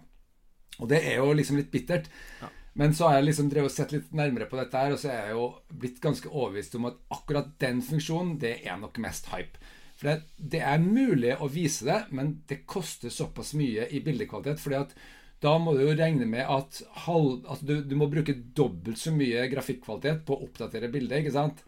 Og 0.81 0.89
det 0.89 1.01
er 1.05 1.19
jo 1.21 1.33
liksom 1.35 1.57
litt 1.59 1.71
bittert. 1.73 2.09
Ja. 2.41 2.49
Men 2.79 2.93
så 2.97 3.07
har 3.07 3.19
jeg 3.19 3.27
liksom 3.27 3.49
drevet 3.51 3.69
og 3.69 3.75
sett 3.75 3.91
litt 3.93 4.13
nærmere 4.17 4.47
på 4.49 4.57
dette 4.57 4.79
her, 4.79 4.93
og 4.93 5.01
så 5.01 5.11
er 5.13 5.27
jeg 5.27 5.35
jo 5.37 5.47
blitt 5.81 5.99
ganske 6.01 6.29
overbevist 6.31 6.77
om 6.79 6.87
at 6.89 7.01
akkurat 7.13 7.51
den 7.61 7.83
funksjonen, 7.85 8.37
det 8.41 8.55
er 8.65 8.79
nok 8.81 8.97
mest 9.03 9.29
hype. 9.33 9.61
For 9.99 10.09
det, 10.09 10.15
det 10.55 10.63
er 10.65 10.81
mulig 10.81 11.35
å 11.37 11.49
vise 11.53 11.85
det, 11.85 11.99
men 12.17 12.39
det 12.49 12.63
koster 12.69 13.13
såpass 13.13 13.53
mye 13.57 13.85
i 13.93 14.01
bildekvalitet. 14.05 14.61
fordi 14.61 14.79
at 14.79 14.95
da 15.43 15.57
må 15.59 15.73
du 15.75 15.83
jo 15.83 15.93
regne 15.97 16.25
med 16.29 16.47
at, 16.47 16.79
halv, 17.05 17.43
at 17.51 17.61
du, 17.67 17.75
du, 17.83 17.97
må 17.99 18.07
bruke 18.11 18.35
dobbelt 18.55 18.99
så 18.99 19.11
mye 19.11 19.43
grafikkvalitet 19.51 20.23
på 20.25 20.37
å 20.37 20.45
oppdatere 20.47 20.91
bildet. 20.91 21.19
ikke 21.19 21.35
sant? 21.35 21.63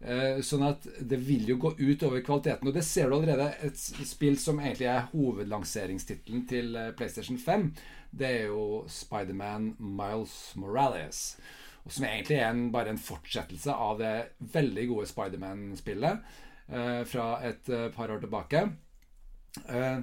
Eh, 0.00 0.42
sånn 0.44 0.64
at 0.66 0.84
det 1.00 1.16
vil 1.24 1.46
jo 1.48 1.56
gå 1.60 1.72
ut 1.78 2.02
over 2.04 2.20
kvaliteten. 2.24 2.68
Og 2.68 2.74
det 2.76 2.84
ser 2.84 3.08
du 3.08 3.16
allerede. 3.16 3.48
Et 3.64 3.76
spill 4.08 4.36
som 4.40 4.60
egentlig 4.60 4.90
er 4.92 5.06
hovedlanseringstittelen 5.12 6.44
til 6.50 6.76
eh, 6.76 6.90
PlayStation 6.96 7.38
5, 7.40 7.70
det 8.16 8.32
er 8.32 8.50
jo 8.50 8.84
Spiderman 8.92 9.72
Miles 9.78 10.36
Morales. 10.60 11.22
Og 11.86 11.94
som 11.94 12.08
egentlig 12.08 12.40
er 12.40 12.50
en, 12.50 12.68
bare 12.74 12.92
en 12.92 13.00
fortsettelse 13.00 13.72
av 13.72 14.00
det 14.02 14.14
veldig 14.52 14.86
gode 14.90 15.08
Spiderman-spillet 15.10 16.30
eh, 16.68 17.02
fra 17.08 17.28
et 17.46 17.68
eh, 17.70 17.88
par 17.94 18.12
år 18.12 18.24
tilbake. 18.24 18.64
Eh, 19.64 20.00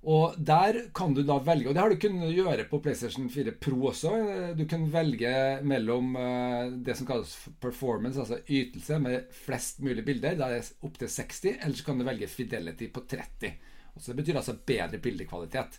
og 0.00 0.36
der 0.40 0.78
kan 0.96 1.12
du 1.12 1.20
da 1.28 1.36
velge, 1.44 1.68
og 1.68 1.74
det 1.76 1.82
har 1.82 1.92
du 1.92 2.00
kunnet 2.00 2.32
gjøre 2.32 2.64
på 2.70 2.78
PlayStation 2.80 3.26
4 3.28 3.52
Pro 3.60 3.90
også. 3.90 4.12
Du 4.56 4.62
kan 4.68 4.86
velge 4.88 5.32
mellom 5.68 6.14
eh, 6.16 6.70
det 6.86 6.96
som 6.96 7.08
kalles 7.08 7.34
performance, 7.60 8.16
altså 8.22 8.38
ytelse, 8.48 8.96
med 9.04 9.28
flest 9.42 9.82
mulig 9.84 10.06
bilder. 10.06 10.38
Da 10.38 10.48
er 10.48 10.62
det 10.62 10.86
opptil 10.88 11.10
60. 11.12 11.58
Eller 11.58 11.76
så 11.76 11.84
kan 11.84 12.00
du 12.00 12.06
velge 12.08 12.30
fidelity 12.32 12.88
på 12.88 13.04
30. 13.12 13.52
Og 13.92 14.00
så 14.00 14.14
Det 14.14 14.22
betyr 14.22 14.40
altså 14.40 14.56
bedre 14.72 15.02
bildekvalitet. 15.04 15.76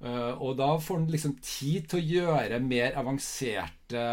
Eh, 0.00 0.32
og 0.40 0.56
da 0.56 0.70
får 0.80 1.04
du 1.04 1.12
liksom 1.12 1.36
tid 1.44 1.90
til 1.90 2.00
å 2.00 2.06
gjøre 2.14 2.62
mer 2.64 2.96
avanserte 2.96 4.06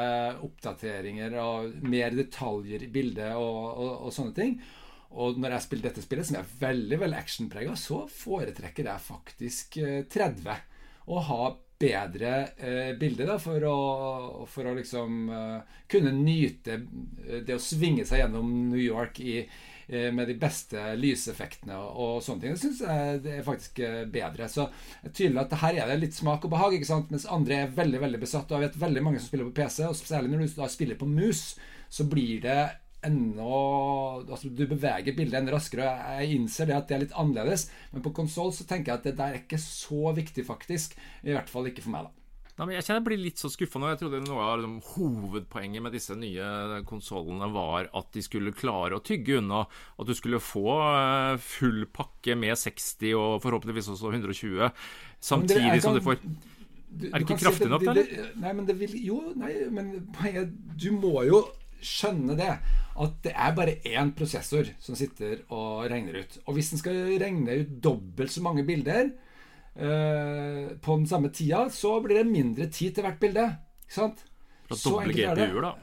oppdateringer 0.44 1.38
og 1.40 1.88
mer 1.88 2.20
detaljer 2.20 2.84
i 2.84 2.92
bildet 2.92 3.32
og, 3.40 3.64
og, 3.80 3.94
og 4.10 4.12
sånne 4.12 4.36
ting. 4.36 4.60
Og 5.16 5.38
når 5.40 5.56
jeg 5.56 5.66
spiller 5.68 5.90
dette 5.90 6.04
spillet, 6.04 6.28
som 6.28 6.40
er 6.40 6.50
veldig 6.60 7.00
veldig 7.04 7.20
actionprega, 7.20 7.78
så 7.80 8.04
foretrekker 8.12 8.90
jeg 8.92 9.06
faktisk 9.08 9.80
30. 10.12 10.52
Eh, 10.52 10.66
og 11.08 11.24
ha 11.30 11.44
bedre 11.78 12.34
eh, 12.58 12.92
bilde 12.98 13.28
da, 13.28 13.38
for 13.40 13.64
å, 13.70 13.78
for 14.50 14.68
å 14.68 14.76
liksom 14.78 15.28
eh, 15.30 15.80
kunne 15.90 16.14
nyte 16.16 16.80
eh, 16.82 17.42
det 17.46 17.56
å 17.56 17.62
svinge 17.62 18.06
seg 18.08 18.24
gjennom 18.24 18.50
New 18.72 18.82
York 18.82 19.22
i, 19.22 19.38
eh, 19.44 20.10
med 20.14 20.28
de 20.32 20.38
beste 20.42 20.96
lyseffektene 20.98 21.78
og, 21.78 21.92
og 21.94 22.26
sånne 22.26 22.44
ting. 22.44 22.58
Det 22.58 22.64
syns 22.64 22.82
jeg 22.82 23.22
det 23.28 23.36
er 23.38 23.46
faktisk 23.46 23.84
eh, 23.86 24.02
bedre. 24.10 24.50
Så 24.50 24.68
det 24.74 25.12
er 25.12 25.16
tydelig 25.22 25.44
at 25.46 25.58
her 25.62 25.80
er 25.84 25.94
det 25.94 26.02
litt 26.02 26.18
smak 26.18 26.50
og 26.50 26.56
behag, 26.56 26.80
ikke 26.80 26.90
sant? 26.90 27.14
mens 27.14 27.30
andre 27.30 27.62
er 27.62 27.78
veldig 27.78 28.04
veldig 28.08 28.24
besatt. 28.26 28.50
Og 28.50 28.58
jeg 28.58 28.72
vet 28.72 28.84
veldig 28.88 29.06
mange 29.06 29.22
som 29.22 29.30
spiller 29.30 29.52
på 29.52 29.60
PC, 29.62 29.84
og 29.86 30.02
særlig 30.02 30.34
når 30.34 30.44
du 30.44 30.60
da 30.60 30.72
spiller 30.74 31.00
på 31.00 31.10
mus, 31.14 31.46
så 31.94 32.10
blir 32.10 32.42
det 32.44 32.62
enda 33.08 33.48
altså 34.28 34.52
Du 34.54 34.66
beveger 34.70 35.16
bildet 35.18 35.42
enda 35.42 35.56
raskere. 35.56 35.90
Jeg 36.20 36.38
innser 36.38 36.70
det 36.70 36.78
at 36.78 36.88
det 36.90 36.98
er 36.98 37.04
litt 37.08 37.18
annerledes, 37.18 37.68
men 37.94 38.06
på 38.06 38.14
konsoll 38.16 38.54
så 38.56 38.68
tenker 38.68 38.94
jeg 38.94 39.02
at 39.02 39.10
det 39.10 39.18
der 39.18 39.36
er 39.36 39.44
ikke 39.44 39.60
så 39.62 40.14
viktig, 40.18 40.46
faktisk. 40.48 40.96
I 41.24 41.36
hvert 41.36 41.52
fall 41.52 41.72
ikke 41.72 41.86
for 41.86 41.96
meg, 41.96 42.08
da. 42.08 42.18
Nei, 42.58 42.66
men 42.66 42.74
jeg 42.74 42.88
kjenner 42.88 42.98
jeg 42.98 43.06
blir 43.06 43.20
litt 43.22 43.42
så 43.42 43.50
skuffa 43.54 43.78
nå. 43.78 43.90
Jeg 43.92 44.00
trodde 44.02 44.20
noe 44.26 44.42
av 44.42 44.56
liksom, 44.58 44.78
hovedpoenget 44.96 45.84
med 45.86 45.94
disse 45.94 46.16
nye 46.18 46.80
konsollene 46.90 47.52
var 47.54 47.90
at 48.00 48.10
de 48.16 48.24
skulle 48.26 48.54
klare 48.58 48.98
å 48.98 49.04
tygge 49.06 49.38
unna 49.44 49.62
at 49.68 50.10
du 50.10 50.14
skulle 50.18 50.42
få 50.42 50.66
eh, 50.82 51.36
full 51.38 51.86
pakke 51.94 52.34
med 52.40 52.58
60 52.58 53.14
og 53.14 53.36
forhåpentligvis 53.46 53.92
også 53.94 54.10
120, 54.10 54.72
samtidig 55.22 55.70
kan, 55.76 55.84
som 55.86 56.00
du 56.00 56.02
får 56.02 56.18
du, 56.24 57.12
Er 57.12 57.20
det 57.20 57.28
ikke 57.28 57.38
kraftig 57.44 57.68
si 57.68 57.72
nok, 57.76 57.86
eller? 57.92 58.34
Nei, 58.42 58.56
men 58.58 58.66
det 58.66 58.78
vil 58.82 58.98
Jo, 59.06 59.20
nei, 59.38 59.54
men 59.70 59.94
du 60.74 60.90
må 60.98 61.28
jo 61.30 61.44
skjønne 61.84 62.38
det. 62.40 62.52
At 62.98 63.18
det 63.26 63.34
er 63.36 63.56
bare 63.58 63.78
én 63.86 64.14
prosessor 64.18 64.70
som 64.82 64.98
sitter 64.98 65.44
og 65.54 65.86
regner 65.92 66.24
ut. 66.24 66.40
Og 66.46 66.58
hvis 66.58 66.72
den 66.74 66.82
skal 66.82 67.18
regne 67.22 67.62
ut 67.62 67.76
dobbelt 67.84 68.34
så 68.34 68.44
mange 68.46 68.66
bilder 68.68 69.12
eh, 69.76 70.72
på 70.82 70.98
den 70.98 71.08
samme 71.10 71.30
tida, 71.30 71.68
så 71.74 72.00
blir 72.02 72.24
det 72.24 72.32
mindre 72.32 72.70
tid 72.74 72.98
til 72.98 73.06
hvert 73.06 73.22
bilde. 73.22 73.46
Ikke 73.86 74.00
sant? 74.00 74.26
Så 74.74 74.98
enkelt 75.00 75.38
GPU-er, 75.38 75.62
da? 75.70 75.76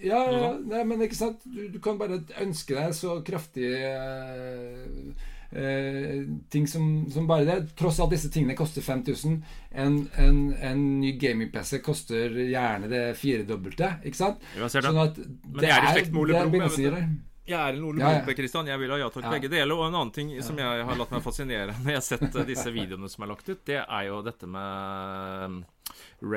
Ja, 0.00 0.20
ja 0.32 0.52
nei, 0.56 0.84
men 0.88 1.02
ikke 1.04 1.18
sant? 1.18 1.42
Du, 1.44 1.66
du, 1.74 1.80
kan 1.82 1.98
bare 2.00 2.22
ønske 2.40 2.76
deg 2.76 2.94
så 2.96 3.18
kraftig 3.26 3.68
uh, 3.68 5.28
eh, 5.52 6.26
ting 6.50 6.68
som, 6.68 6.84
som, 7.10 7.26
bare 7.30 7.46
det. 7.48 7.58
Tross 7.78 8.00
alt 8.00 8.14
disse 8.14 8.30
tingene 8.32 8.56
koster 8.58 8.84
5000. 8.84 9.40
En, 9.70 9.96
en, 10.20 10.38
en 10.54 10.84
ny 11.00 11.14
gaming-PC 11.20 11.80
koster 11.86 12.36
gjerne 12.46 12.90
det 12.90 13.02
firedobbelte, 13.20 13.96
ikke 14.04 14.22
sant? 14.22 14.46
Sånn 14.56 15.02
at 15.04 15.18
det 15.18 15.66
er, 15.66 15.90
er, 15.90 16.00
det 16.04 16.86
er 16.90 17.10
jeg 17.50 17.58
er 17.58 17.76
en 17.78 17.84
Ole 17.88 17.98
Blomberg, 17.98 18.36
Kristian. 18.38 18.68
Jeg 18.70 18.80
vil 18.82 18.92
ha 18.94 19.00
ja 19.00 19.10
takk 19.12 19.26
ja. 19.26 19.34
begge 19.34 19.50
deler. 19.50 19.74
Og 19.74 19.88
en 19.88 19.96
annen 19.96 20.14
ting 20.14 20.30
som 20.44 20.58
jeg 20.60 20.86
har 20.86 20.98
latt 20.98 21.12
meg 21.14 21.24
fascinere 21.24 21.74
når 21.80 21.94
jeg 21.94 22.00
har 22.00 22.06
sett 22.06 22.40
disse 22.48 22.70
videoene 22.74 23.10
som 23.10 23.26
er 23.26 23.32
lagt 23.32 23.50
ut, 23.50 23.62
det 23.66 23.80
er 23.82 24.06
jo 24.06 24.20
dette 24.26 24.48
med 24.50 25.64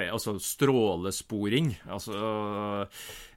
altså 0.09 0.37
strålesporing. 0.41 1.73
Altså 1.91 2.87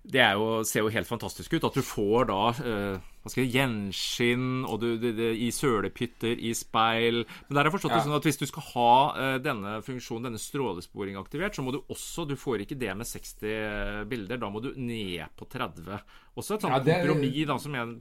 Det 0.06 0.22
jo, 0.38 0.62
ser 0.66 0.84
jo 0.84 0.90
helt 0.94 1.08
fantastisk 1.08 1.56
ut. 1.56 1.64
At 1.66 1.76
du 1.76 1.82
får 1.82 2.28
da 2.30 2.40
uh, 2.54 3.06
hva 3.24 3.32
skal 3.32 3.42
jeg, 3.42 3.54
gjenskinn 3.56 4.64
og 4.68 4.78
du, 4.82 4.88
det, 5.02 5.12
det, 5.18 5.30
i 5.42 5.48
sølepytter, 5.54 6.38
i 6.38 6.52
speil 6.54 7.24
Men 7.24 7.50
der 7.50 7.58
har 7.58 7.68
jeg 7.70 7.74
forstått 7.74 7.94
ja. 7.96 7.98
det 7.98 8.06
sånn 8.06 8.18
at 8.20 8.28
hvis 8.28 8.38
du 8.38 8.46
skal 8.46 8.66
ha 8.68 8.92
uh, 9.16 9.36
denne 9.42 9.78
funksjonen, 9.86 10.28
denne 10.28 10.42
strålesporing 10.42 11.18
aktivert, 11.18 11.58
så 11.58 11.64
må 11.66 11.74
du 11.74 11.80
også 11.82 12.26
Du 12.30 12.36
får 12.38 12.62
ikke 12.62 12.78
det 12.78 12.92
med 12.94 13.08
60 13.08 14.04
bilder. 14.10 14.42
Da 14.42 14.52
må 14.52 14.62
du 14.62 14.70
ned 14.78 15.26
på 15.38 15.48
30. 15.50 15.96
Også 16.36 16.54
et 16.54 16.68
sånt 16.68 16.76
ja, 16.76 16.84
det, 16.84 17.00
kompromiss 17.02 17.48
da, 17.50 17.58
som 17.62 17.74
jeg 17.80 17.96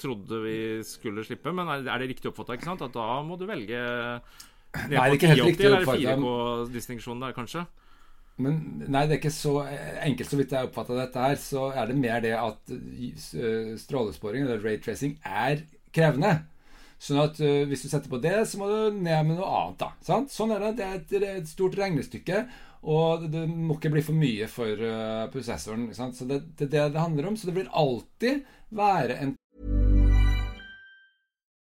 trodde 0.00 0.40
vi 0.46 0.56
skulle 0.88 1.26
slippe. 1.28 1.52
Men 1.52 1.68
er, 1.76 1.84
det 2.00 2.14
riktig 2.14 2.32
oppfatta? 2.32 2.56
At 2.56 2.88
da 2.94 3.10
må 3.26 3.36
du 3.36 3.44
velge 3.50 3.84
ned 4.88 5.16
ikke 5.18 5.34
riktig 5.34 5.68
oppfatta. 5.68 6.00
Eller 6.00 6.24
4K-distinksjonen 6.24 7.28
der, 7.28 7.36
kanskje? 7.36 7.66
Men 8.42 8.86
nei, 8.86 9.04
det 9.06 9.16
er 9.16 9.20
ikke 9.20 9.34
så 9.34 9.56
enkelt. 10.04 10.30
Så 10.30 10.38
vidt 10.40 10.54
jeg 10.54 10.70
oppfatta 10.70 10.96
dette 10.98 11.26
her, 11.26 11.36
så 11.40 11.66
er 11.72 11.90
det 11.90 11.98
mer 12.00 12.22
det 12.24 12.36
at 12.38 12.72
eh, 12.74 13.74
strålesporing, 13.80 14.46
eller 14.46 14.62
raytracing, 14.64 15.18
er 15.24 15.64
krevende. 15.94 16.38
Sånn 17.00 17.22
at 17.22 17.38
uh, 17.40 17.62
hvis 17.68 17.86
du 17.86 17.88
setter 17.88 18.12
på 18.12 18.20
det, 18.20 18.34
så 18.48 18.60
må 18.60 18.68
du 18.68 18.98
ned 19.00 19.28
med 19.28 19.38
noe 19.38 19.48
annet. 19.48 19.78
da, 19.80 19.92
sant? 20.04 20.32
Sånn 20.34 20.52
er 20.52 20.66
det. 20.66 20.74
Det 20.80 20.86
er 20.86 20.98
et, 20.98 21.14
et 21.40 21.48
stort 21.48 21.78
regnestykke. 21.80 22.42
Og 22.90 23.26
det, 23.32 23.44
må 23.48 23.76
ikke 23.76 23.92
bli 23.92 24.02
for 24.04 24.16
mye 24.16 24.48
for 24.52 24.84
uh, 24.84 25.28
prosessoren. 25.32 25.88
Så 25.96 26.28
det 26.28 26.40
er 26.40 26.44
det, 26.60 26.68
det 26.76 26.84
det 26.96 27.00
handler 27.00 27.30
om. 27.30 27.38
Så 27.40 27.48
det 27.48 27.56
vil 27.56 27.72
alltid 27.72 28.44
være 28.76 29.16
en 29.24 29.34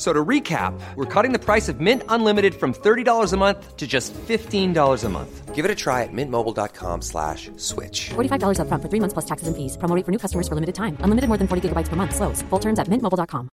So 0.00 0.14
to 0.14 0.24
recap, 0.24 0.72
we're 0.96 1.04
cutting 1.04 1.32
the 1.32 1.38
price 1.38 1.68
of 1.68 1.78
Mint 1.78 2.02
Unlimited 2.08 2.54
from 2.54 2.72
$30 2.72 3.34
a 3.34 3.36
month 3.36 3.76
to 3.76 3.86
just 3.86 4.14
$15 4.14 5.04
a 5.04 5.08
month. 5.10 5.54
Give 5.54 5.66
it 5.66 5.70
a 5.70 5.74
try 5.74 6.04
at 6.04 6.08
mintmobile.com 6.10 7.02
slash 7.02 7.50
switch. 7.58 8.08
$45 8.08 8.60
up 8.60 8.68
front 8.68 8.82
for 8.82 8.88
three 8.88 8.98
months 8.98 9.12
plus 9.12 9.26
taxes 9.26 9.46
and 9.46 9.54
fees. 9.54 9.76
Promoting 9.76 10.04
for 10.04 10.10
new 10.10 10.16
customers 10.16 10.48
for 10.48 10.54
limited 10.54 10.74
time. 10.74 10.96
Unlimited 11.00 11.28
more 11.28 11.36
than 11.36 11.46
40 11.46 11.68
gigabytes 11.68 11.88
per 11.88 11.96
month. 11.96 12.16
Slows. 12.16 12.40
Full 12.48 12.58
terms 12.58 12.78
at 12.78 12.88
mintmobile.com. 12.88 13.50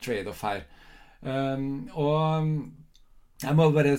Trade-off 0.00 0.40
her. 0.40 0.62
Um, 1.22 1.90
og 1.92 2.48
jeg 3.42 3.56
må 3.56 3.66
bare 3.70 3.98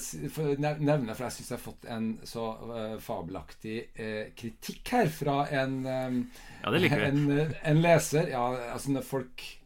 nevne, 0.57 1.13
for 1.13 1.27
jeg 1.27 1.35
syns 1.35 1.51
jeg 1.51 1.57
har 1.57 1.61
fått 1.61 1.85
en 1.93 2.07
så 2.25 2.47
uh, 2.57 2.95
fabelaktig 3.01 3.77
uh, 3.99 4.33
kritikk 4.37 4.93
her 4.97 5.13
fra 5.13 5.37
en, 5.61 5.77
um, 5.85 6.17
ja, 6.63 6.73
det 6.73 6.81
liker 6.81 7.05
en, 7.11 7.21
en 7.61 7.81
leser. 7.85 8.33
Ja, 8.33 8.47
altså 8.73 8.93
når 8.97 9.05
folk 9.05 9.45
La, 9.45 9.64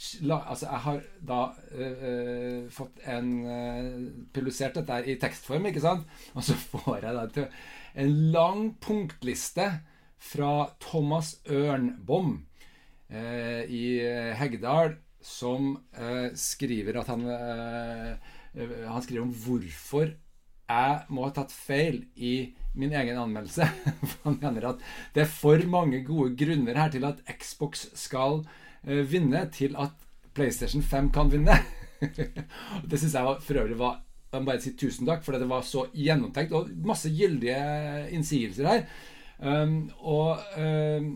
altså 0.00 0.66
jeg 0.66 0.82
har 0.84 1.00
da 1.28 1.40
uh, 1.52 2.70
fått 2.72 3.02
en 3.10 3.30
uh, 3.44 4.08
publisert 4.32 4.78
dette 4.78 5.00
i 5.06 5.18
tekstform, 5.20 5.68
ikke 5.68 5.82
sant? 5.84 6.06
Og 6.34 6.46
så 6.46 6.56
får 6.56 7.04
jeg 7.04 7.16
da 7.18 7.26
til 7.34 7.48
en 8.00 8.14
lang 8.32 8.62
punktliste 8.80 9.66
fra 10.20 10.70
Thomas 10.80 11.34
Ørnbom 11.48 12.32
uh, 13.12 13.62
i 13.68 14.00
Heggedal, 14.40 14.96
som 15.20 15.74
skriver 16.32 16.96
at 16.96 17.10
han 17.12 17.26
Han 17.28 19.02
skriver 19.04 19.20
om 19.20 19.34
hvorfor 19.36 20.14
jeg 20.70 20.94
må 21.12 21.26
ha 21.26 21.32
tatt 21.34 21.52
feil 21.52 21.98
i 22.16 22.54
min 22.78 22.94
egen 22.94 23.18
anmeldelse. 23.20 23.66
Han 24.24 24.38
mener 24.40 24.70
at 24.70 24.84
det 25.12 25.24
er 25.26 25.32
for 25.32 25.60
mange 25.68 26.00
gode 26.06 26.32
grunner 26.40 26.78
her 26.78 26.92
til 26.94 27.04
at 27.04 27.20
Xbox 27.26 27.88
skal 27.98 28.40
vinne 28.82 29.44
til 29.52 29.74
at 29.78 29.96
PlayStation 30.34 30.82
5 30.82 31.10
kan 31.14 31.30
vinne. 31.32 31.56
det 32.90 33.00
syns 33.00 33.14
jeg 33.14 33.26
var, 33.26 33.40
for 33.44 33.60
øvrig 33.60 33.78
var 33.78 33.98
Jeg 34.30 34.40
må 34.40 34.46
bare 34.46 34.62
si 34.62 34.70
tusen 34.78 35.08
takk, 35.08 35.24
for 35.26 35.34
det 35.34 35.48
var 35.50 35.64
så 35.66 35.88
gjennomtenkt. 35.90 36.52
Og 36.54 36.68
masse 36.86 37.10
gyldige 37.10 37.56
innsigelser 38.14 38.68
her. 38.68 38.84
Um, 39.40 39.90
og 40.06 40.38
um, 40.54 41.08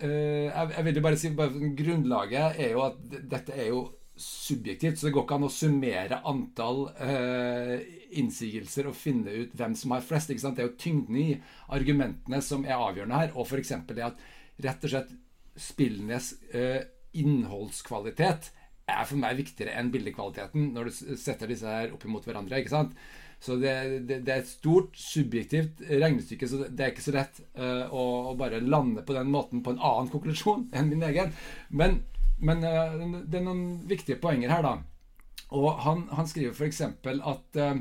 uh, 0.00 0.08
jeg, 0.08 0.70
jeg, 0.76 0.84
vil 0.86 0.96
jo 0.96 1.02
bare 1.04 1.18
si 1.20 1.32
bare, 1.36 1.70
Grunnlaget 1.76 2.62
er 2.64 2.72
jo 2.72 2.86
at 2.86 3.02
dette 3.34 3.52
er 3.52 3.68
jo 3.68 3.82
subjektivt, 4.16 4.96
så 4.96 5.08
det 5.08 5.12
går 5.16 5.26
ikke 5.26 5.36
an 5.36 5.46
å 5.48 5.52
summere 5.52 6.20
antall 6.30 6.80
uh, 6.88 7.76
innsigelser 8.16 8.88
og 8.88 8.96
finne 8.96 9.34
ut 9.42 9.56
hvem 9.58 9.76
som 9.76 9.92
har 9.92 10.06
flest. 10.06 10.32
Det 10.32 10.54
er 10.54 10.70
jo 10.70 10.78
tyngden 10.80 11.20
i 11.20 11.28
argumentene 11.74 12.40
som 12.46 12.64
er 12.64 12.78
avgjørende 12.78 13.20
her, 13.20 13.36
og 13.36 13.44
f.eks. 13.44 13.74
det 13.90 14.08
at 14.08 14.24
rett 14.64 14.88
og 14.88 14.94
slett 14.94 15.12
spillenes 15.60 16.32
uh, 16.54 16.80
innholdskvalitet 17.20 18.50
er 18.90 19.04
for 19.08 19.20
meg 19.20 19.38
viktigere 19.38 19.74
enn 19.80 19.90
bildekvaliteten 19.92 20.72
når 20.74 20.88
du 20.90 21.18
setter 21.20 21.48
disse 21.48 21.68
her 21.68 21.94
opp 21.94 22.04
imot 22.04 22.26
hverandre. 22.28 22.60
ikke 22.60 22.74
sant? 22.74 22.96
Så 23.44 23.58
det, 23.60 23.72
det, 24.08 24.22
det, 24.24 24.32
er 24.32 24.40
et 24.40 24.48
stort 24.48 24.94
subjektivt 24.96 25.82
regnestykke, 25.88 26.48
så 26.48 26.62
det 26.64 26.80
er 26.80 26.92
ikke 26.94 27.04
så 27.04 27.12
lett 27.16 27.40
uh, 27.58 27.90
å, 27.92 28.04
å, 28.30 28.34
bare 28.40 28.62
lande 28.62 29.04
på 29.04 29.16
den 29.16 29.28
måten 29.32 29.60
på 29.64 29.74
en 29.74 29.82
annen 29.84 30.08
konklusjon 30.12 30.68
enn 30.76 30.88
min 30.92 31.04
egen. 31.10 31.34
Men, 31.68 32.00
men 32.40 32.64
uh, 32.64 33.20
det 33.24 33.40
er 33.40 33.44
noen 33.44 33.66
viktige 33.90 34.20
poenger 34.22 34.54
her, 34.54 34.64
da. 34.64 34.78
Og 35.54 35.68
han, 35.84 36.06
han 36.16 36.28
skriver 36.30 36.56
f.eks. 36.56 36.80
at 36.86 37.60
uh, 37.60 37.74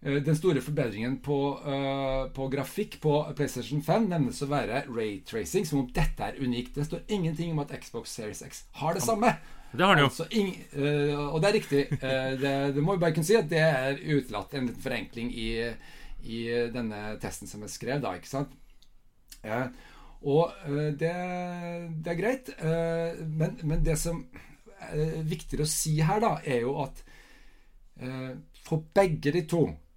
den 0.00 0.36
store 0.36 0.60
forbedringen 0.62 1.16
på, 1.18 1.36
uh, 1.66 2.32
på, 2.32 2.48
grafikk 2.48 3.00
på 3.02 3.12
PlayStation 3.36 3.82
5 3.82 4.04
nevnes 4.12 4.42
å 4.44 4.50
være 4.50 4.84
raytracing, 4.86 5.66
som 5.66 5.80
om 5.82 5.88
dette 5.94 6.22
er 6.22 6.38
unikt. 6.38 6.76
Det 6.76 6.86
står 6.86 7.02
ingenting 7.10 7.50
om 7.50 7.64
at 7.64 7.74
Xbox 7.82 8.14
Series 8.14 8.44
X 8.46 8.62
har 8.78 8.94
det 8.94 9.02
samme. 9.02 9.32
Det 9.72 9.82
har 9.84 9.98
den 9.98 10.06
jo. 10.06 10.10
Altså, 10.12 10.28
uh, 10.30 11.24
og 11.32 11.40
det 11.42 11.48
er 11.48 11.56
riktig. 11.58 11.82
Uh, 11.98 12.30
det, 12.38 12.52
det, 12.76 12.84
må 12.84 12.94
vi 12.94 13.02
bare 13.02 13.16
kunne 13.16 13.26
si 13.26 13.38
at 13.38 13.50
det 13.50 13.64
er 13.64 13.98
utelatt 13.98 14.54
en 14.54 14.70
liten 14.70 14.84
forenkling 14.84 15.32
i, 15.34 15.50
i, 16.22 16.38
denne 16.74 17.02
testen 17.22 17.50
som 17.50 17.66
er 17.66 17.72
skrevet, 17.72 18.04
da, 18.06 18.14
ikke 18.18 18.30
sant? 18.30 18.54
og 20.28 20.50
det, 20.98 21.10
det, 22.02 22.10
er 22.10 22.16
greit. 22.18 22.48
Men, 22.58 23.52
men, 23.62 23.84
det 23.86 23.94
som 23.96 24.18
er 24.82 25.22
viktigere 25.22 25.62
å 25.62 25.70
si 25.70 25.92
her, 26.02 26.18
da, 26.20 26.32
er 26.42 26.64
jo 26.64 26.74
at 26.82 27.04
for 28.66 28.82
begge 28.98 29.30
de 29.32 29.44
to 29.48 29.62
Eh, 29.68 29.87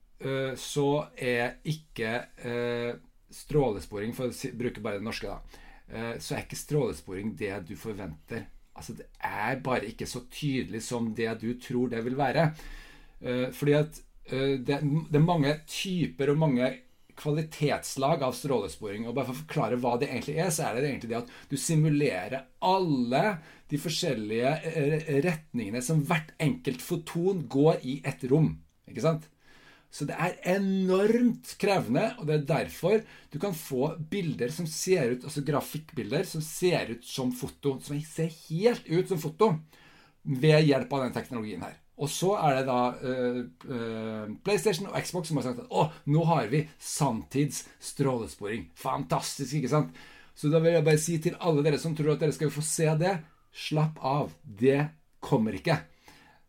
så 0.58 0.88
er 1.18 1.58
ikke 1.68 2.12
eh, 2.46 2.94
strålesporing, 3.34 4.14
for 4.18 4.30
å 4.30 4.52
bruke 4.58 4.84
bare 4.84 5.00
det 5.00 5.08
norske, 5.08 5.32
da, 5.32 5.62
eh, 5.90 6.14
så 6.22 6.36
er 6.36 6.46
ikke 6.46 6.60
strålesporing 6.60 7.34
det 7.40 7.56
du 7.70 7.76
forventer. 7.80 8.46
Altså, 8.78 8.96
det 9.00 9.10
er 9.28 9.64
bare 9.64 9.90
ikke 9.90 10.08
så 10.10 10.24
tydelig 10.32 10.84
som 10.86 11.12
det 11.16 11.34
du 11.42 11.52
tror 11.62 11.92
det 11.92 12.04
vil 12.06 12.16
være. 12.18 12.52
Fordi 13.54 13.74
at 13.78 14.00
det 14.32 14.74
er 14.74 15.22
mange 15.22 15.52
typer 15.70 16.32
og 16.32 16.40
mange 16.42 16.70
kvalitetslag 17.20 18.24
av 18.26 18.34
strålesporing. 18.34 19.06
Og 19.06 19.14
bare 19.14 19.28
for 19.28 19.36
å 19.36 19.42
forklare 19.44 19.78
hva 19.84 19.92
det 20.02 20.10
egentlig 20.10 20.38
er, 20.40 20.50
så 20.56 20.70
er 20.70 20.80
det 20.80 20.88
egentlig 20.88 21.12
det 21.12 21.20
at 21.20 21.36
du 21.52 21.58
simulerer 21.60 22.48
alle 22.66 23.24
de 23.70 23.80
forskjellige 23.84 24.56
retningene 25.28 25.84
som 25.86 26.02
hvert 26.08 26.34
enkelt 26.42 26.82
foton 26.82 27.46
går 27.52 27.86
i 27.86 28.00
et 28.08 28.26
rom. 28.32 28.56
Ikke 28.90 29.06
sant? 29.06 29.28
Så 29.92 30.08
det 30.08 30.16
er 30.16 30.38
enormt 30.54 31.52
krevende, 31.60 32.14
og 32.18 32.30
det 32.30 32.38
er 32.38 32.48
derfor 32.48 33.02
du 33.32 33.38
kan 33.44 33.56
få 33.56 33.92
bilder 34.12 34.54
som 34.56 34.68
ser 34.70 35.18
ut, 35.18 35.26
altså 35.28 35.44
grafikkbilder 35.44 36.24
som 36.30 36.44
ser 36.46 36.94
ut 36.96 37.04
som 37.06 37.34
foto. 37.36 37.76
Som 37.84 38.00
ser 38.08 38.32
helt 38.48 38.88
ut 38.88 39.12
som 39.12 39.20
foto 39.20 39.52
ved 40.24 40.64
hjelp 40.70 40.94
av 40.96 41.06
den 41.06 41.16
teknologien 41.18 41.66
her. 41.66 41.76
Og 42.02 42.10
så 42.10 42.32
er 42.40 42.56
det 42.58 42.64
da 42.70 42.80
uh, 43.04 43.42
uh, 43.68 44.32
PlayStation 44.46 44.88
og 44.90 44.96
Xbox 45.04 45.30
som 45.30 45.38
har 45.38 45.50
sagt 45.50 45.62
at 45.66 45.76
å, 45.76 45.86
nå 46.10 46.24
har 46.30 46.48
vi 46.50 46.64
sanntids 46.82 47.66
strålesporing. 47.84 48.70
Fantastisk, 48.80 49.60
ikke 49.60 49.76
sant? 49.76 50.02
Så 50.34 50.50
da 50.50 50.62
vil 50.64 50.78
jeg 50.78 50.88
bare 50.88 51.02
si 51.04 51.20
til 51.22 51.38
alle 51.44 51.62
dere 51.66 51.78
som 51.82 51.94
tror 51.98 52.16
at 52.16 52.24
dere 52.24 52.34
skal 52.34 52.54
få 52.54 52.64
se 52.66 52.88
det, 52.98 53.18
slapp 53.52 54.00
av. 54.00 54.32
Det 54.42 54.80
kommer 55.22 55.60
ikke. 55.60 55.82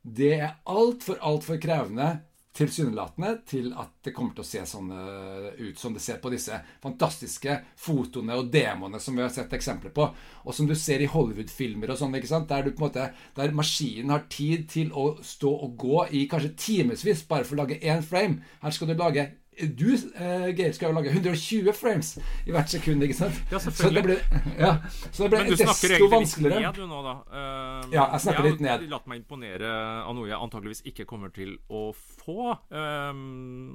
Det 0.03 0.37
er 0.39 0.61
altfor, 0.71 1.19
altfor 1.21 1.59
krevende 1.63 2.15
tilsynelatende 2.57 3.33
til 3.49 3.71
at 3.81 3.95
det 4.05 4.13
kommer 4.15 4.37
til 4.37 4.45
å 4.45 4.49
se 4.49 4.63
sånn 4.69 4.91
ut 4.93 5.79
som 5.81 5.95
det 5.97 6.03
ser 6.05 6.19
på 6.21 6.33
disse 6.33 6.59
fantastiske 6.83 7.57
fotoene 7.81 8.37
og 8.39 8.51
demoene 8.53 9.01
som 9.01 9.17
vi 9.17 9.25
har 9.25 9.33
sett 9.33 9.53
eksempler 9.57 9.95
på, 9.95 10.09
og 10.45 10.57
som 10.57 10.69
du 10.69 10.75
ser 10.79 11.01
i 11.01 11.09
Hollywood-filmer 11.11 11.95
og 11.95 12.01
sånn, 12.01 12.17
ikke 12.19 12.31
sant? 12.31 12.51
der 12.53 12.67
du 12.67 12.73
på 12.73 12.83
en 12.83 12.89
måte, 12.91 13.09
der 13.39 13.57
maskinen 13.57 14.13
har 14.13 14.27
tid 14.33 14.69
til 14.73 14.93
å 14.93 15.15
stå 15.25 15.53
og 15.67 15.77
gå 15.81 16.07
i 16.19 16.27
kanskje 16.31 16.57
timevis 16.61 17.25
bare 17.29 17.49
for 17.49 17.57
å 17.57 17.65
lage 17.65 17.81
én 17.81 18.05
frame. 18.05 18.43
Her 18.63 18.75
skal 18.75 18.93
du 18.93 18.99
lage 18.99 19.31
du, 19.53 19.89
uh, 19.93 20.49
Geir, 20.57 20.73
skal 20.73 20.91
jo 20.91 20.97
lage 20.97 21.13
120 21.13 21.73
frames 21.77 22.15
i 22.47 22.55
hvert 22.55 22.73
sekund, 22.73 23.05
ikke 23.05 23.19
sant? 23.19 23.41
Ja, 23.53 23.61
selvfølgelig. 23.61 23.83
Så 23.83 23.95
det 23.99 24.05
blir, 24.07 24.55
ja, 24.65 24.73
så 25.11 25.25
det 25.27 25.31
ble 25.35 25.43
Men 25.43 25.51
du 25.51 25.57
snakker 25.61 25.97
egentlig 25.99 26.23
litt 26.23 26.57
ned, 26.57 26.69
du 26.79 26.87
nå, 26.89 27.01
da. 27.05 27.15
Uh, 27.29 27.93
ja, 27.93 28.07
jeg 28.15 28.25
snakker 28.27 28.49
jeg 28.49 28.57
litt 28.57 28.65
ned. 28.65 28.71
Jeg 28.73 28.89
har 28.89 28.95
latt 28.97 29.11
meg 29.13 29.23
imponere 29.23 29.75
av 30.03 30.17
noe 30.17 30.31
jeg 30.31 30.39
antageligvis 30.39 30.85
ikke 30.93 31.09
kommer 31.09 31.35
til 31.35 31.59
å 31.69 31.89
få, 31.93 32.55
uh, 32.57 33.13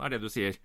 er 0.02 0.16
det 0.16 0.24
du 0.24 0.32
sier? 0.34 0.58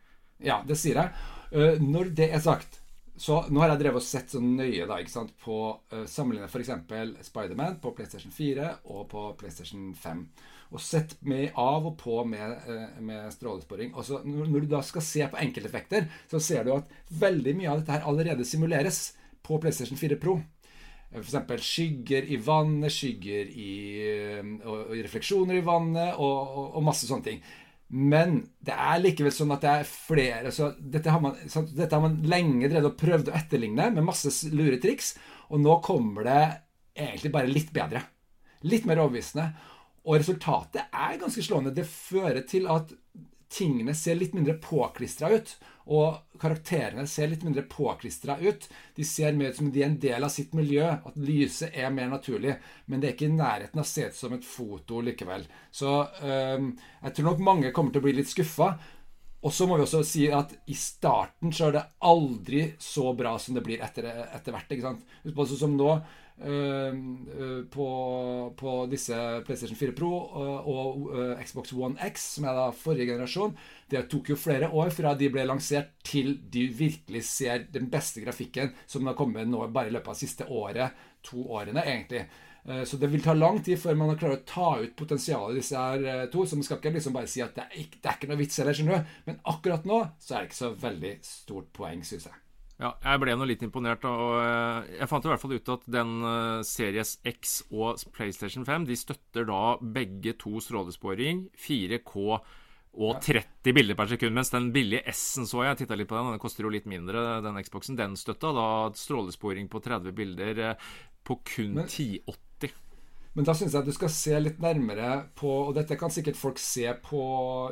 Ja, 0.43 0.63
det 0.67 0.81
sier 0.81 1.03
jeg. 1.03 1.27
Uh, 1.53 1.77
når 1.83 2.15
det 2.17 2.33
er 2.33 2.43
sagt 2.43 2.81
så 3.23 3.43
nå 3.53 3.61
har 3.61 3.75
jeg 3.75 3.83
drevet 3.83 4.01
og 4.01 4.07
sett 4.07 4.33
så 4.33 4.41
nøye 4.41 4.87
da, 4.89 4.97
ikke 4.99 5.13
sant, 5.13 5.35
på 5.43 5.59
uh, 5.93 6.05
sammenlignet 6.09 6.51
f.eks. 6.51 7.29
Spiderman 7.29 7.77
på 7.83 7.93
PlayStation 7.97 8.33
4 8.33 8.71
og 8.89 9.05
på 9.13 9.27
PlayStation 9.39 9.93
5 9.95 10.25
og 10.73 10.81
sett 10.81 11.15
med 11.29 11.53
av 11.59 11.87
og 11.91 11.99
på 12.01 12.23
med, 12.25 12.57
eh, 12.67 13.01
med 13.05 13.33
strålesporing. 13.35 13.93
Og 13.95 14.27
når 14.27 14.65
du 14.65 14.71
da 14.73 14.83
skal 14.83 15.05
se 15.05 15.27
på 15.29 15.41
enkelteffekter, 15.43 16.09
så 16.31 16.41
ser 16.41 16.65
du 16.65 16.73
at 16.77 16.89
veldig 17.09 17.57
mye 17.59 17.71
av 17.71 17.83
dette 17.83 17.93
her 17.93 18.09
allerede 18.09 18.47
simuleres 18.49 19.13
på 19.43 19.61
PlayStation 19.61 19.99
4 19.99 20.17
Pro. 20.17 20.41
F.eks. 21.13 21.61
skygger 21.61 22.25
i 22.25 22.39
vannet, 22.41 22.93
skygger 22.93 23.51
i 23.53 23.73
og, 24.65 24.79
og, 24.79 24.95
refleksjoner 24.97 25.59
i 25.59 25.65
vannet 25.67 26.17
og, 26.17 26.55
og, 26.73 26.81
masse 26.87 27.09
sånne 27.09 27.27
ting. 27.27 27.43
Men 27.93 28.39
det 28.65 28.73
er 28.73 29.03
likevel 29.03 29.35
sånn 29.37 29.53
at 29.53 29.61
det 29.61 29.73
er 29.75 29.91
flere 29.91 30.53
så 30.55 30.71
dette, 30.81 31.13
har 31.13 31.21
man, 31.21 31.37
dette 31.77 31.93
har 31.93 32.01
man 32.01 32.17
lenge 32.25 32.71
drevet 32.73 32.89
og 32.89 32.97
prøvd 32.97 33.29
å 33.29 33.37
etterligne 33.37 33.91
med 33.93 34.07
masse 34.07 34.33
lure 34.55 34.81
triks. 34.81 35.13
Og 35.53 35.61
nå 35.61 35.77
kommer 35.85 36.25
det 36.25 36.41
egentlig 36.97 37.35
bare 37.35 37.53
litt 37.53 37.75
bedre. 37.77 38.07
Litt 38.65 38.89
mer 38.89 39.03
overbevisende. 39.03 39.51
Og 40.03 40.19
resultatet 40.19 40.89
er 40.91 41.21
ganske 41.21 41.45
slående. 41.45 41.75
Det 41.75 41.87
fører 41.87 42.43
til 42.49 42.67
at 42.71 42.91
tingene 43.53 43.95
ser 43.95 44.17
litt 44.17 44.35
mindre 44.35 44.57
påklistra 44.63 45.31
ut. 45.33 45.53
Og 45.93 46.39
karakterene 46.41 47.05
ser 47.11 47.31
litt 47.31 47.43
mindre 47.47 47.65
påklistra 47.71 48.39
ut. 48.41 48.69
De 48.97 49.05
ser 49.07 49.35
mer 49.37 49.53
ut 49.53 49.59
som 49.59 49.71
de 49.73 49.83
er 49.83 49.91
en 49.91 49.99
del 50.03 50.25
av 50.25 50.33
sitt 50.33 50.55
miljø. 50.59 50.87
At 50.91 51.19
lyset 51.19 51.75
er 51.75 51.93
mer 51.95 52.11
naturlig. 52.11 52.57
Men 52.87 53.03
det 53.03 53.11
er 53.11 53.17
ikke 53.17 53.29
i 53.31 53.37
nærheten 53.37 53.83
av 53.83 53.87
å 53.87 53.93
se 53.93 54.09
ut 54.09 54.19
som 54.19 54.35
et 54.37 54.47
foto 54.47 55.03
likevel. 55.05 55.47
Så 55.71 55.93
øh, 56.23 56.73
jeg 57.03 57.15
tror 57.17 57.31
nok 57.31 57.47
mange 57.51 57.75
kommer 57.77 57.95
til 57.95 58.03
å 58.03 58.09
bli 58.09 58.17
litt 58.19 58.33
skuffa. 58.33 58.73
Og 59.43 59.51
så 59.51 59.67
må 59.67 59.75
vi 59.75 59.83
også 59.83 60.05
si 60.07 60.29
at 60.31 60.53
i 60.71 60.75
starten 60.79 61.51
så 61.55 61.69
er 61.69 61.77
det 61.77 61.87
aldri 62.07 62.61
så 62.79 63.11
bra 63.19 63.35
som 63.43 63.57
det 63.57 63.65
blir 63.67 63.83
etter, 63.83 64.07
etter 64.07 64.55
hvert. 64.55 64.71
ikke 64.71 64.87
sant? 64.87 65.17
Husk 65.25 65.39
på 65.39 65.47
som 65.51 65.75
nå, 65.75 65.97
på, 67.71 67.87
på, 68.59 68.71
disse 68.91 69.17
PlayStation 69.47 69.79
4 69.79 69.95
Pro 69.97 70.11
og, 70.17 70.69
og 70.73 71.03
uh, 71.13 71.43
Xbox 71.43 71.73
One 71.77 71.99
X, 72.09 72.25
som 72.37 72.47
er 72.49 72.57
da 72.59 72.69
forrige 72.75 73.13
generasjon. 73.13 73.55
Det 73.93 74.07
tok 74.11 74.33
jo 74.33 74.39
flere 74.41 74.71
år 74.71 74.91
fra 74.95 75.15
de 75.19 75.29
ble 75.33 75.45
lansert 75.47 75.93
til 76.07 76.35
de 76.53 76.67
virkelig 76.75 77.25
ser 77.29 77.67
den 77.73 77.91
beste 77.93 78.25
grafikken 78.25 78.73
som 78.87 79.07
har 79.07 79.19
kommet 79.19 79.51
nå 79.51 79.67
bare 79.69 79.93
i 79.93 79.95
løpet 79.95 80.15
av 80.15 80.19
siste 80.19 80.49
året, 80.49 80.97
to 81.23 81.45
årene 81.53 81.85
egentlig. 81.85 82.25
Så 82.87 82.97
det 82.99 83.09
vil 83.11 83.23
ta 83.23 83.35
lang 83.35 83.59
tid 83.63 83.79
før 83.83 83.97
man 83.99 84.13
har 84.13 84.21
klart 84.21 84.37
å 84.37 84.47
ta 84.47 84.69
ut 84.85 84.95
potensialet 84.99 85.57
i 85.57 85.59
disse 85.59 85.79
her 85.79 86.29
to. 86.31 86.45
Så 86.47 86.59
man 86.59 86.67
skal 86.67 86.79
ikke 86.79 86.95
liksom 86.95 87.17
bare 87.17 87.31
si 87.31 87.43
at 87.43 87.57
det 87.59 87.67
er 87.67 87.81
ikke, 87.83 87.99
det 87.99 88.11
er 88.11 88.19
ikke 88.21 88.31
noe 88.31 88.43
vits 88.43 88.63
heller, 88.63 88.79
skjønner 88.79 89.03
du. 89.03 89.19
Men 89.27 89.43
akkurat 89.55 89.91
nå 89.91 89.99
så 90.23 90.37
er 90.37 90.45
det 90.45 90.53
ikke 90.53 90.63
så 90.63 90.73
veldig 90.87 91.13
stort 91.27 91.73
poeng, 91.75 92.07
syns 92.07 92.31
jeg. 92.31 92.42
Ja, 92.83 92.91
jeg 92.99 93.21
ble 93.23 93.35
nå 93.39 93.47
litt 93.47 93.63
imponert. 93.63 94.03
Og 94.09 94.41
eh, 94.43 94.97
jeg 94.99 95.11
fant 95.11 95.27
i 95.27 95.31
hvert 95.31 95.43
fall 95.43 95.55
ut 95.55 95.73
at 95.77 95.87
den 95.95 96.17
eh, 96.27 96.65
Series 96.67 97.15
X 97.29 97.61
og 97.71 98.03
PlayStation 98.17 98.67
5 98.67 98.89
de 98.89 98.99
støtter 98.99 99.47
da 99.47 99.63
begge 99.99 100.35
to 100.41 100.59
strålesporing, 100.65 101.47
4K 101.55 102.17
og 102.93 103.23
30 103.25 103.73
bilder 103.73 103.97
per 103.97 104.11
sekund. 104.11 104.35
Mens 104.37 104.51
den 104.53 104.73
billige 104.75 105.07
S-en 105.15 105.47
så 105.49 105.63
jeg, 105.69 105.83
titta 105.83 105.97
litt 105.97 106.11
på 106.11 106.19
den, 106.19 106.35
den 106.35 106.43
koster 106.43 106.67
jo 106.67 106.75
litt 106.75 106.91
mindre, 106.91 107.41
den 107.45 107.63
Xboxen. 107.63 107.99
Den 107.99 108.19
støtta 108.19 108.51
da 108.57 108.69
strålesporing 108.99 109.71
på 109.73 109.81
30 109.85 110.19
bilder 110.19 110.65
eh, 110.73 110.93
på 111.23 111.39
kun 111.55 111.77
Men 111.79 111.87
1080. 111.87 112.79
Men 113.33 113.47
da 113.49 113.55
syns 113.57 113.73
jeg 113.73 113.81
at 113.81 113.89
du 113.89 113.95
skal 113.97 114.11
se 114.13 114.39
litt 114.43 114.59
nærmere 114.61 115.23
på 115.41 115.49
Og 115.71 115.71
dette 115.73 115.97
kan 115.97 116.13
sikkert 116.13 116.37
folk 116.37 116.59
se 116.61 116.85
på 117.01 117.23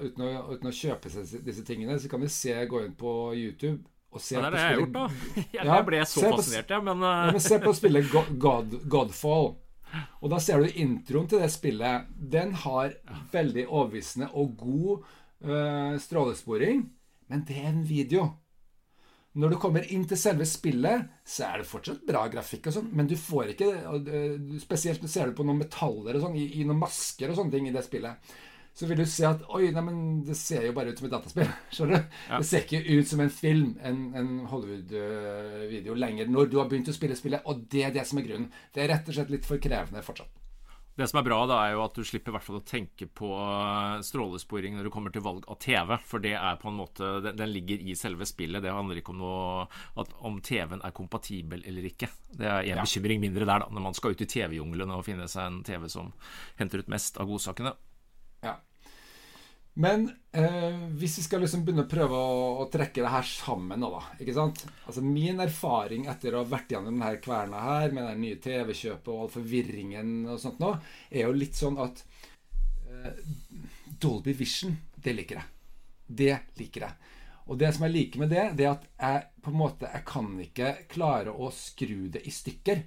uten 0.01 0.23
å, 0.25 0.31
uten 0.55 0.71
å 0.71 0.73
kjøpe 0.73 1.11
disse 1.11 1.65
tingene. 1.67 1.99
Så 2.01 2.09
kan 2.09 2.23
vi 2.23 2.31
se, 2.33 2.55
gå 2.71 2.87
inn 2.87 2.95
på 2.97 3.35
YouTube 3.35 3.83
ja, 4.35 4.43
det 4.43 4.49
er 4.49 4.55
det 4.55 4.61
jeg 4.61 4.71
har 4.71 4.81
gjort, 4.81 4.97
da. 4.97 5.05
Jeg 5.61 5.87
ble 5.87 5.99
så 6.11 6.23
fascinert, 6.35 6.73
jeg, 6.75 6.85
men, 6.89 7.05
ja, 7.07 7.31
men 7.31 7.43
Se 7.45 7.61
på 7.63 7.75
spillet 7.79 8.11
God, 8.11 8.33
God, 8.43 8.75
Godfall. 8.91 9.53
Og 10.21 10.33
da 10.33 10.39
ser 10.43 10.63
du 10.63 10.81
introen 10.83 11.29
til 11.31 11.43
det 11.43 11.51
spillet. 11.55 12.11
Den 12.19 12.53
har 12.65 12.97
veldig 13.33 13.67
overbevisende 13.69 14.31
og 14.39 14.53
god 14.59 15.09
uh, 15.47 15.95
strålesporing, 16.03 16.85
men 17.31 17.47
det 17.47 17.59
er 17.63 17.71
en 17.71 17.87
video. 17.87 18.27
Når 19.39 19.55
du 19.55 19.61
kommer 19.63 19.87
inn 19.95 20.09
til 20.11 20.19
selve 20.19 20.47
spillet, 20.49 21.07
så 21.23 21.47
er 21.47 21.61
det 21.63 21.71
fortsatt 21.71 22.03
bra 22.07 22.25
grafikk, 22.33 22.67
og 22.67 22.81
sånn, 22.81 22.89
men 22.99 23.07
du 23.07 23.15
får 23.15 23.53
ikke 23.53 23.69
Spesielt 24.59 25.05
ser 25.07 25.31
du 25.31 25.37
på 25.39 25.47
noen 25.47 25.61
metaller 25.63 26.19
og 26.19 26.25
sånn, 26.25 26.39
i, 26.39 26.49
i 26.59 26.67
noen 26.67 26.81
masker 26.83 27.31
og 27.31 27.39
sånne 27.39 27.55
ting 27.55 27.71
i 27.71 27.75
det 27.75 27.87
spillet 27.87 28.33
så 28.75 28.89
vil 28.89 29.03
du 29.03 29.07
se 29.09 29.27
at 29.29 29.43
Oi, 29.53 29.71
nei, 29.75 29.85
men 29.85 30.03
det 30.27 30.37
ser 30.39 30.65
jo 30.69 30.75
bare 30.77 30.93
ut 30.93 31.01
som 31.01 31.09
et 31.09 31.15
dataspill. 31.15 31.55
Skjønner 31.75 31.97
du? 31.97 32.19
Ja. 32.31 32.41
Det 32.41 32.49
ser 32.49 32.67
ikke 32.67 32.83
ut 32.87 33.11
som 33.11 33.25
en 33.25 33.33
film, 33.35 33.73
en, 33.85 34.03
en 34.17 34.31
Hollywood-video 34.51 35.97
lenger, 35.99 36.31
når 36.31 36.53
du 36.53 36.61
har 36.63 36.71
begynt 36.71 36.93
å 36.93 36.97
spille 36.97 37.19
spillet. 37.19 37.45
Og 37.51 37.67
det 37.73 37.87
er 37.89 37.97
det 37.97 38.07
som 38.09 38.21
er 38.21 38.29
grunnen. 38.29 38.53
Det 38.75 38.85
er 38.85 38.95
rett 38.95 39.11
og 39.11 39.19
slett 39.19 39.35
litt 39.35 39.49
for 39.49 39.63
krevende 39.63 40.05
fortsatt. 40.07 40.41
Det 41.01 41.07
som 41.09 41.21
er 41.21 41.25
bra, 41.25 41.39
da, 41.49 41.57
er 41.65 41.77
jo 41.77 41.85
at 41.85 41.97
du 41.97 42.03
slipper 42.05 42.29
i 42.29 42.35
hvert 42.35 42.45
fall 42.45 42.59
å 42.59 42.67
tenke 42.67 43.07
på 43.17 43.29
eh, 43.33 44.03
strålesporing 44.05 44.75
når 44.77 44.89
du 44.89 44.91
kommer 44.93 45.15
til 45.15 45.23
valg 45.25 45.47
av 45.49 45.57
TV. 45.63 45.95
For 46.05 46.21
det 46.21 46.35
er 46.37 46.59
på 46.61 46.69
en 46.69 46.77
måte 46.77 47.13
Den, 47.25 47.39
den 47.39 47.53
ligger 47.55 47.81
i 47.81 47.95
selve 47.97 48.27
spillet. 48.29 48.61
Det 48.61 48.75
handler 48.75 49.01
ikke 49.01 49.15
om 49.15 49.23
noe 49.23 49.65
at, 50.03 50.13
om 50.27 50.37
TV-en 50.45 50.83
er 50.85 50.97
kompatibel 50.97 51.65
eller 51.65 51.87
ikke. 51.89 52.11
Det 52.35 52.45
er 52.45 52.67
en 52.67 52.83
ja. 52.83 52.85
bekymring 52.85 53.23
mindre 53.23 53.47
der, 53.47 53.65
da, 53.65 53.71
når 53.73 53.87
man 53.87 53.97
skal 53.97 54.13
ut 54.13 54.27
i 54.27 54.29
TV-jungelen 54.29 54.93
og 54.93 55.07
finne 55.07 55.31
seg 55.31 55.47
en 55.47 55.63
TV 55.65 55.89
som 55.93 56.13
henter 56.61 56.83
ut 56.83 56.93
mest 56.93 57.17
av 57.23 57.31
godsakene. 57.31 57.73
Ja. 58.45 58.57
Men 59.81 60.09
eh, 60.33 60.79
hvis 60.99 61.19
vi 61.19 61.25
skal 61.25 61.45
liksom 61.45 61.63
begynne 61.65 61.87
å 61.87 61.91
prøve 61.91 62.17
å, 62.19 62.41
å, 62.63 62.67
trekke 62.73 63.05
det 63.05 63.13
her 63.13 63.29
sammen 63.29 63.81
nå, 63.81 63.91
da 63.95 64.23
ikke 64.23 64.35
sant? 64.37 64.65
Altså 64.85 65.05
Min 65.05 65.41
erfaring 65.41 66.09
etter 66.11 66.35
å 66.35 66.43
ha 66.43 66.51
vært 66.51 66.75
gjennom 66.75 66.99
denne 66.99 67.21
kverna 67.23 67.63
her, 67.65 67.95
med 67.95 68.09
det 68.09 68.17
nye 68.21 68.41
TV-kjøpet 68.43 69.13
og 69.13 69.23
all 69.25 69.33
forvirringen 69.37 70.13
og 70.27 70.43
sånt 70.43 70.61
nå, 70.63 70.75
er 71.09 71.29
jo 71.29 71.39
litt 71.39 71.57
sånn 71.59 71.79
at 71.81 72.03
eh, 72.91 73.23
Dolby 74.01 74.35
Vision, 74.37 74.77
det 74.97 75.17
liker 75.17 75.41
jeg. 75.41 75.57
Det 76.11 76.35
liker 76.59 76.89
jeg. 76.89 77.17
Og 77.51 77.59
det 77.59 77.73
som 77.75 77.87
jeg 77.87 77.95
liker 77.95 78.23
med 78.23 78.31
det, 78.31 78.45
det 78.59 78.67
er 78.67 78.75
at 78.77 78.87
jeg 78.91 79.27
på 79.41 79.51
en 79.51 79.59
måte 79.59 79.89
Jeg 79.89 80.05
kan 80.07 80.27
ikke 80.43 80.75
klare 80.93 81.33
å 81.33 81.49
skru 81.55 82.11
det 82.13 82.23
i 82.29 82.33
stykker. 82.35 82.83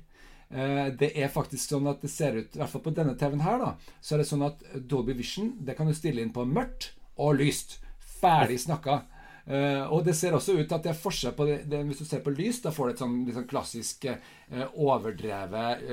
Eh, 0.53 0.89
det 0.99 1.13
er 1.17 1.31
faktisk 1.33 1.71
sånn 1.73 1.89
at 1.89 2.03
det 2.03 2.11
ser 2.13 2.37
ut, 2.37 2.51
i 2.53 2.61
hvert 2.61 2.69
fall 2.69 2.83
på 2.85 2.93
denne 2.93 3.15
TV-en 3.17 3.45
her, 3.45 3.57
da, 3.61 3.95
så 4.01 4.13
er 4.13 4.21
det 4.21 4.29
sånn 4.29 4.45
at 4.45 4.61
Dolby 4.75 5.15
Vision 5.17 5.55
det 5.65 5.73
kan 5.79 5.89
du 5.89 5.95
stille 5.97 6.21
inn 6.21 6.33
på 6.35 6.45
mørkt 6.45 6.91
og 7.17 7.39
lyst. 7.41 7.79
Ferdig 8.21 8.59
snakka. 8.61 9.01
Uh, 9.43 9.89
og 9.91 10.05
det 10.07 10.13
ser 10.15 10.31
også 10.31 10.53
ut 10.55 10.71
at 10.71 10.85
det 10.85 10.93
er 10.93 10.95
forskjell 10.95 11.33
på 11.35 11.43
det, 11.43 11.55
det, 11.67 11.81
Hvis 11.89 11.99
du 11.99 12.05
ser 12.07 12.21
på 12.23 12.31
lys, 12.31 12.61
da 12.63 12.71
får 12.71 12.87
du 12.87 12.91
et 12.93 13.01
sånn, 13.01 13.17
sånn 13.35 13.47
klassisk 13.49 14.05
uh, 14.07 14.61
overdrevet, 14.79 15.83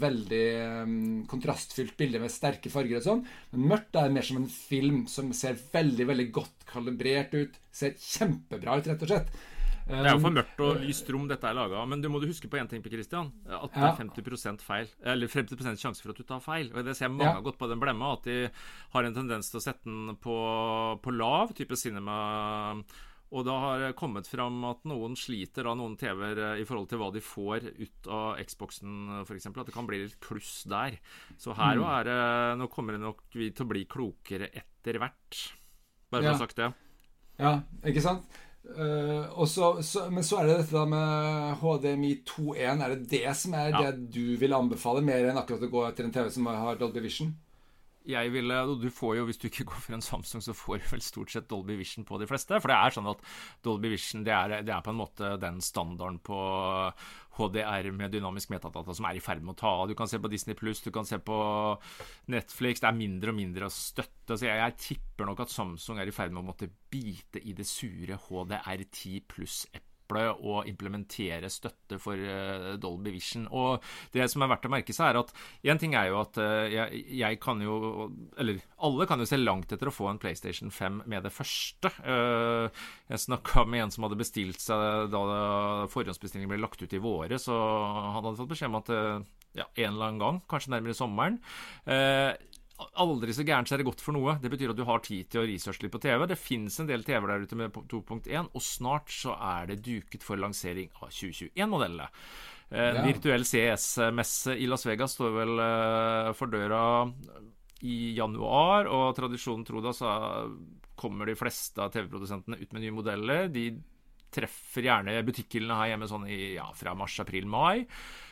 veldig 0.00 0.46
um, 0.86 0.94
kontrastfylt 1.28 1.92
bilde 2.00 2.22
med 2.22 2.32
sterke 2.32 2.72
farger 2.72 3.02
og 3.02 3.04
sånn. 3.04 3.26
Men 3.52 3.66
mørkt 3.74 4.00
er 4.00 4.14
mer 4.14 4.24
som 4.24 4.40
en 4.40 4.48
film 4.48 5.02
som 5.12 5.28
ser 5.36 5.58
veldig, 5.74 6.08
veldig 6.14 6.28
godt 6.38 6.64
kalibrert 6.70 7.36
ut. 7.36 7.60
Ser 7.76 7.98
kjempebra 8.00 8.78
ut, 8.78 8.88
rett 8.88 9.04
og 9.04 9.12
slett. 9.12 9.36
Det 9.86 10.00
er 10.00 10.16
jo 10.16 10.22
for 10.24 10.34
mørkt 10.34 10.60
og 10.66 10.80
lyst 10.82 11.10
rom 11.14 11.28
dette 11.30 11.46
er 11.46 11.54
laga. 11.54 11.84
Men 11.86 12.00
du 12.02 12.08
må 12.10 12.18
du 12.18 12.26
huske 12.26 12.48
på 12.50 12.58
én 12.58 12.66
ting, 12.70 12.82
Christian. 12.82 13.30
At 13.46 13.70
det 13.70 13.84
er 13.86 13.98
50 14.00 14.64
feil. 14.66 14.88
Eller 15.06 15.30
50% 15.30 15.82
sjanse 15.82 16.02
for 16.02 16.10
at 16.10 16.18
du 16.18 16.26
tar 16.26 16.42
feil. 16.42 16.72
Og 16.74 16.86
det 16.86 16.96
ser 16.98 17.12
mange 17.12 17.28
ja. 17.30 17.36
har 17.38 17.44
gått 17.46 17.58
på 17.60 17.68
den 17.70 17.82
blemma. 17.82 18.16
At 18.16 18.26
de 18.26 18.48
har 18.96 19.06
en 19.06 19.14
tendens 19.14 19.52
til 19.52 19.60
å 19.60 19.62
sette 19.62 19.86
den 19.86 20.16
på, 20.18 20.38
på 21.02 21.14
lav, 21.14 21.54
type 21.54 21.78
cinema. 21.78 22.16
Og 23.34 23.42
da 23.46 23.56
har 23.62 23.82
det 23.82 23.96
kommet 23.98 24.28
fram 24.30 24.58
at 24.68 24.84
noen 24.86 25.16
sliter 25.18 25.66
av 25.66 25.78
noen 25.78 25.96
TV-er 25.98 26.40
eh, 26.44 26.62
i 26.62 26.66
forhold 26.66 26.90
til 26.90 27.00
hva 27.00 27.10
de 27.14 27.22
får 27.24 27.66
ut 27.74 28.10
av 28.12 28.42
Xboxen, 28.46 29.22
f.eks. 29.24 29.48
At 29.50 29.66
det 29.66 29.74
kan 29.74 29.88
bli 29.88 30.04
litt 30.04 30.18
kluss 30.22 30.60
der. 30.70 30.98
Så 31.38 31.54
her 31.58 31.78
mm. 31.78 31.86
er 31.90 32.08
det 32.10 32.20
Nå 32.62 32.70
kommer 32.72 32.94
det 32.94 33.02
nok 33.02 33.24
vi 33.34 33.50
til 33.50 33.66
å 33.66 33.70
bli 33.70 33.86
klokere 33.90 34.50
etter 34.50 34.98
hvert. 35.02 35.40
Bare 36.10 36.22
for 36.22 36.30
å 36.30 36.36
ha 36.36 36.42
sagt 36.42 36.58
det. 36.58 36.70
Ja, 37.42 37.58
ikke 37.84 38.04
sant? 38.04 38.38
Uh, 38.66 39.44
så, 39.46 39.76
så, 39.82 40.08
men 40.10 40.24
så 40.26 40.40
er 40.40 40.48
det 40.48 40.56
dette 40.64 40.84
med 40.90 41.56
HDMI 41.62 42.12
2.1. 42.26 42.82
Er 42.82 42.94
det 42.94 43.10
det 43.12 43.34
som 43.38 43.54
er 43.56 43.70
ja. 43.70 43.82
det 43.86 44.10
du 44.16 44.36
vil 44.40 44.56
anbefale, 44.56 45.04
mer 45.06 45.30
enn 45.30 45.38
akkurat 45.40 45.64
å 45.64 45.72
gå 45.72 45.84
etter 45.86 46.08
en 46.08 46.14
TV 46.14 46.30
som 46.34 46.48
har 46.50 46.80
Dolby 46.80 47.04
Vision? 47.04 47.34
Jeg 48.06 48.32
ville 48.34 48.58
Du 48.80 48.88
får 48.94 49.16
jo, 49.18 49.26
hvis 49.28 49.40
du 49.40 49.46
ikke 49.48 49.66
går 49.70 49.82
for 49.84 49.96
en 49.96 50.04
Samsung, 50.04 50.42
så 50.44 50.54
får 50.56 50.80
du 50.82 50.88
vel 50.92 51.04
stort 51.04 51.32
sett 51.32 51.48
Dolby 51.50 51.76
Vision 51.78 52.06
på 52.06 52.18
de 52.20 52.28
fleste. 52.30 52.60
For 52.62 52.72
det 52.72 52.78
er 52.78 52.96
sånn 52.96 53.10
at 53.10 53.22
Dolby 53.66 53.90
Vision 53.92 54.24
det 54.26 54.34
er, 54.34 54.58
det 54.66 54.74
er 54.74 54.84
på 54.84 54.92
en 54.94 55.00
måte 55.00 55.32
den 55.42 55.60
standarden 55.64 56.20
på 56.24 56.38
HDR 57.36 57.90
med 57.92 58.14
dynamisk 58.14 58.52
metadata 58.54 58.94
som 58.96 59.08
er 59.08 59.18
i 59.18 59.24
ferd 59.24 59.42
med 59.44 59.56
å 59.56 59.60
ta 59.60 59.72
av. 59.82 59.88
Du 59.90 59.96
kan 59.98 60.08
se 60.10 60.20
på 60.22 60.30
Disney 60.32 60.56
Pluss, 60.58 60.84
du 60.84 60.92
kan 60.94 61.08
se 61.08 61.18
på 61.20 61.40
Netflix. 62.32 62.82
Det 62.82 62.90
er 62.90 63.00
mindre 63.00 63.34
og 63.34 63.40
mindre 63.40 63.68
å 63.68 63.74
støtte. 63.74 64.38
Så 64.38 64.48
jeg, 64.48 64.60
jeg 64.62 64.78
tipper 64.82 65.28
nok 65.28 65.44
at 65.44 65.52
Samsung 65.52 66.00
er 66.00 66.08
i 66.08 66.14
ferd 66.14 66.32
med 66.34 66.44
å 66.44 66.48
måtte 66.52 66.70
bite 66.92 67.42
i 67.42 67.56
det 67.56 67.68
sure 67.68 68.18
HDR10 68.28 69.26
pluss-eplet 69.34 69.85
og 70.14 70.68
implementere 70.68 71.50
støtte 71.52 71.98
for 72.02 72.16
uh, 72.16 72.74
Dolby 72.80 73.12
Vision. 73.14 73.46
Og 73.50 73.84
det 74.14 74.26
som 74.30 74.44
er 74.44 74.50
verdt 74.52 74.68
å 74.68 74.72
merke 74.72 74.94
seg, 74.96 75.10
er 75.10 75.20
at 75.20 75.32
én 75.66 75.80
ting 75.80 75.96
er 75.98 76.10
jo 76.10 76.20
at 76.22 76.40
uh, 76.40 76.64
jeg, 76.70 77.02
jeg, 77.18 77.40
kan 77.42 77.60
jo 77.62 78.08
Eller 78.38 78.62
alle 78.86 79.06
kan 79.08 79.20
jo 79.20 79.28
se 79.28 79.38
langt 79.40 79.72
etter 79.72 79.90
å 79.90 79.94
få 79.94 80.10
en 80.10 80.20
PlayStation 80.22 80.70
5 80.70 81.02
med 81.06 81.26
det 81.26 81.34
første. 81.34 81.92
Uh, 82.04 82.68
jeg 83.10 83.24
snakka 83.26 83.66
med 83.66 83.86
en 83.86 83.94
som 83.94 84.06
hadde 84.06 84.20
bestilt 84.20 84.62
seg 84.62 85.10
da 85.12 85.22
forhåndsbestillingen 85.92 86.50
ble 86.52 86.62
lagt 86.62 86.82
ut 86.82 86.92
i 86.92 87.02
våre, 87.02 87.38
så 87.40 87.54
han 87.56 88.20
hadde 88.20 88.36
fått 88.40 88.52
beskjed 88.52 88.72
om 88.72 88.80
at 88.80 88.92
ja, 89.56 89.64
en 89.64 89.94
eller 89.94 90.10
annen 90.10 90.20
gang, 90.20 90.40
kanskje 90.50 90.74
nærmere 90.74 90.96
sommeren. 90.96 91.38
Eh, 92.76 92.90
aldri 93.02 93.34
så 93.36 93.46
gærent 93.46 93.70
så 93.70 93.76
er 93.76 93.82
det 93.82 93.88
godt 93.88 94.04
for 94.04 94.16
noe. 94.16 94.36
Det 94.42 94.50
betyr 94.52 94.72
at 94.72 94.78
du 94.78 94.84
har 94.88 95.02
tid 95.04 95.30
til 95.32 95.42
å 95.42 95.46
researche 95.48 95.86
litt 95.86 95.94
på 95.94 96.02
TV. 96.02 96.26
Det 96.28 96.40
fins 96.40 96.80
en 96.82 96.90
del 96.90 97.06
TV-er 97.06 97.32
der 97.32 97.46
ute 97.46 97.58
med 97.58 97.72
2.1, 97.76 98.52
og 98.52 98.64
snart 98.64 99.12
så 99.12 99.36
er 99.36 99.72
det 99.72 99.82
duket 99.86 100.26
for 100.26 100.40
lansering 100.40 100.92
av 101.00 101.10
2021-modellene. 101.10 102.10
Ja. 102.66 102.98
virtuell 102.98 103.44
CS-messe 103.46 104.56
i 104.58 104.64
Las 104.66 104.82
Vegas 104.88 105.12
står 105.14 105.36
vel 105.36 105.52
uh, 105.62 106.32
for 106.34 106.50
døra 106.50 107.06
i 107.86 108.16
januar, 108.16 108.88
og 108.90 109.12
tradisjonen 109.14 109.62
tro 109.68 109.78
da 109.84 109.92
så 109.94 110.14
kommer 110.98 111.30
de 111.30 111.36
fleste 111.38 111.78
av 111.78 111.92
TV-produsentene 111.94 112.58
ut 112.58 112.74
med 112.74 112.82
nye 112.82 112.96
modeller. 112.96 113.46
De 113.54 113.68
treffer 114.34 114.88
gjerne 114.88 115.14
butikkhyllene 115.28 115.78
her 115.78 115.92
hjemme 115.92 116.08
sånn 116.10 116.26
i, 116.26 116.40
ja, 116.56 116.66
fra 116.74 116.96
mars, 116.98 117.20
april, 117.22 117.46
mai. 117.46 117.86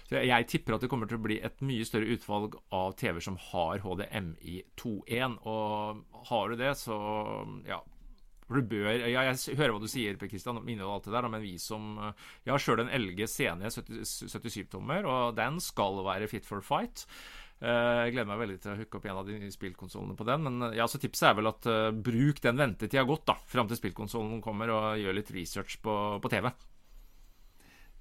Så 0.04 0.20
jeg 0.20 0.48
tipper 0.50 0.76
at 0.76 0.84
det 0.84 0.90
kommer 0.92 1.08
til 1.08 1.16
å 1.16 1.24
bli 1.24 1.38
et 1.40 1.62
mye 1.64 1.84
større 1.88 2.12
utvalg 2.12 2.58
av 2.76 2.92
TV-er 3.00 3.24
som 3.24 3.38
har 3.40 3.80
HDMI 3.80 4.60
2.1. 4.80 5.38
Og 5.48 6.24
har 6.28 6.52
du 6.52 6.60
det, 6.60 6.74
så 6.80 6.98
ja. 7.68 7.80
Du 8.44 8.60
bør, 8.60 8.90
ja, 9.08 9.22
jeg 9.30 9.56
hører 9.56 9.72
hva 9.72 9.80
du 9.80 9.88
sier, 9.88 10.18
Per 10.20 10.28
det 10.28 11.14
der, 11.14 11.28
men 11.32 11.40
vi 11.40 11.54
som 11.56 11.96
Jeg 12.44 12.52
har 12.52 12.60
sjøl 12.60 12.82
en 12.82 12.92
LG 12.92 13.24
Scene 13.32 13.70
77-tommer, 13.72 15.08
og 15.08 15.38
den 15.38 15.56
skal 15.64 16.02
være 16.04 16.28
fit 16.28 16.44
for 16.44 16.60
fight. 16.60 17.06
Eh, 17.64 18.02
jeg 18.04 18.12
gleder 18.12 18.28
meg 18.28 18.42
veldig 18.42 18.58
til 18.60 18.74
å 18.74 18.76
hooke 18.82 19.00
opp 19.00 19.08
en 19.08 19.22
av 19.22 19.30
de 19.30 19.38
nye 19.40 19.54
spillkonsollene 19.54 20.18
på 20.18 20.28
den. 20.28 20.44
Men 20.44 20.68
ja, 20.76 20.84
så 20.84 21.00
tipset 21.00 21.30
er 21.30 21.40
vel 21.40 21.48
at 21.48 21.70
bruk 22.04 22.44
den 22.44 22.60
ventetida 22.60 23.06
godt 23.08 23.24
da, 23.32 23.38
fram 23.48 23.72
til 23.72 23.80
spillkonsollen 23.80 24.44
kommer, 24.44 24.76
og 24.76 25.00
gjør 25.00 25.16
litt 25.22 25.32
research 25.32 25.80
på, 25.80 25.96
på 26.20 26.36
TV. 26.36 26.52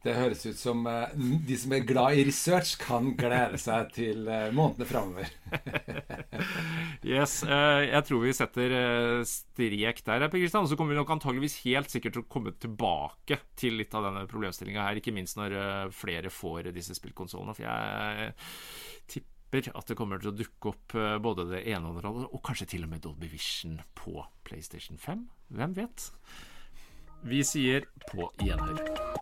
Det 0.03 0.13
høres 0.17 0.41
ut 0.43 0.57
som 0.59 0.81
uh, 0.83 1.07
de 1.47 1.55
som 1.55 1.71
er 1.75 1.85
glad 1.87 2.17
i 2.19 2.25
research, 2.27 2.73
kan 2.81 3.13
glede 3.15 3.59
seg 3.61 3.93
til 3.95 4.25
uh, 4.27 4.49
månedene 4.51 4.87
framover. 4.89 5.29
yes. 7.13 7.37
Uh, 7.47 7.85
jeg 7.87 8.03
tror 8.09 8.23
vi 8.25 8.33
setter 8.35 8.75
strek 9.27 10.03
der, 10.03 10.27
Per 10.27 10.35
Kristian. 10.35 10.67
Så 10.67 10.75
kommer 10.79 10.91
vi 10.91 10.99
nok 10.99 11.13
antageligvis 11.15 11.61
helt 11.63 11.93
sikkert 11.93 12.17
til 12.17 12.25
å 12.25 12.31
komme 12.35 12.51
tilbake 12.59 13.39
til 13.59 13.79
litt 13.79 13.95
av 13.95 14.09
denne 14.09 14.25
problemstillinga 14.27 14.89
her. 14.89 14.99
Ikke 14.99 15.15
minst 15.15 15.39
når 15.39 15.55
flere 15.95 16.33
får 16.33 16.73
disse 16.75 16.99
spillkonsollene. 16.99 17.55
For 17.55 17.63
jeg 17.63 18.35
tipper 19.15 19.71
at 19.71 19.87
det 19.87 19.95
kommer 19.95 20.19
til 20.19 20.33
å 20.33 20.35
dukke 20.35 20.73
opp 20.73 20.97
både 21.23 21.47
det 21.53 21.63
ene 21.71 21.93
og 21.93 22.01
det 22.01 22.09
andre, 22.09 22.27
og 22.27 22.43
kanskje 22.43 22.73
til 22.73 22.83
og 22.83 22.91
med 22.91 23.05
Dolby 23.05 23.31
Vision 23.31 23.79
på 23.95 24.17
PlayStation 24.43 24.99
5. 24.99 25.29
Hvem 25.53 25.79
vet? 25.79 26.09
Vi 27.23 27.39
sier 27.47 27.87
på 28.09 28.27
gjenhør. 28.43 29.21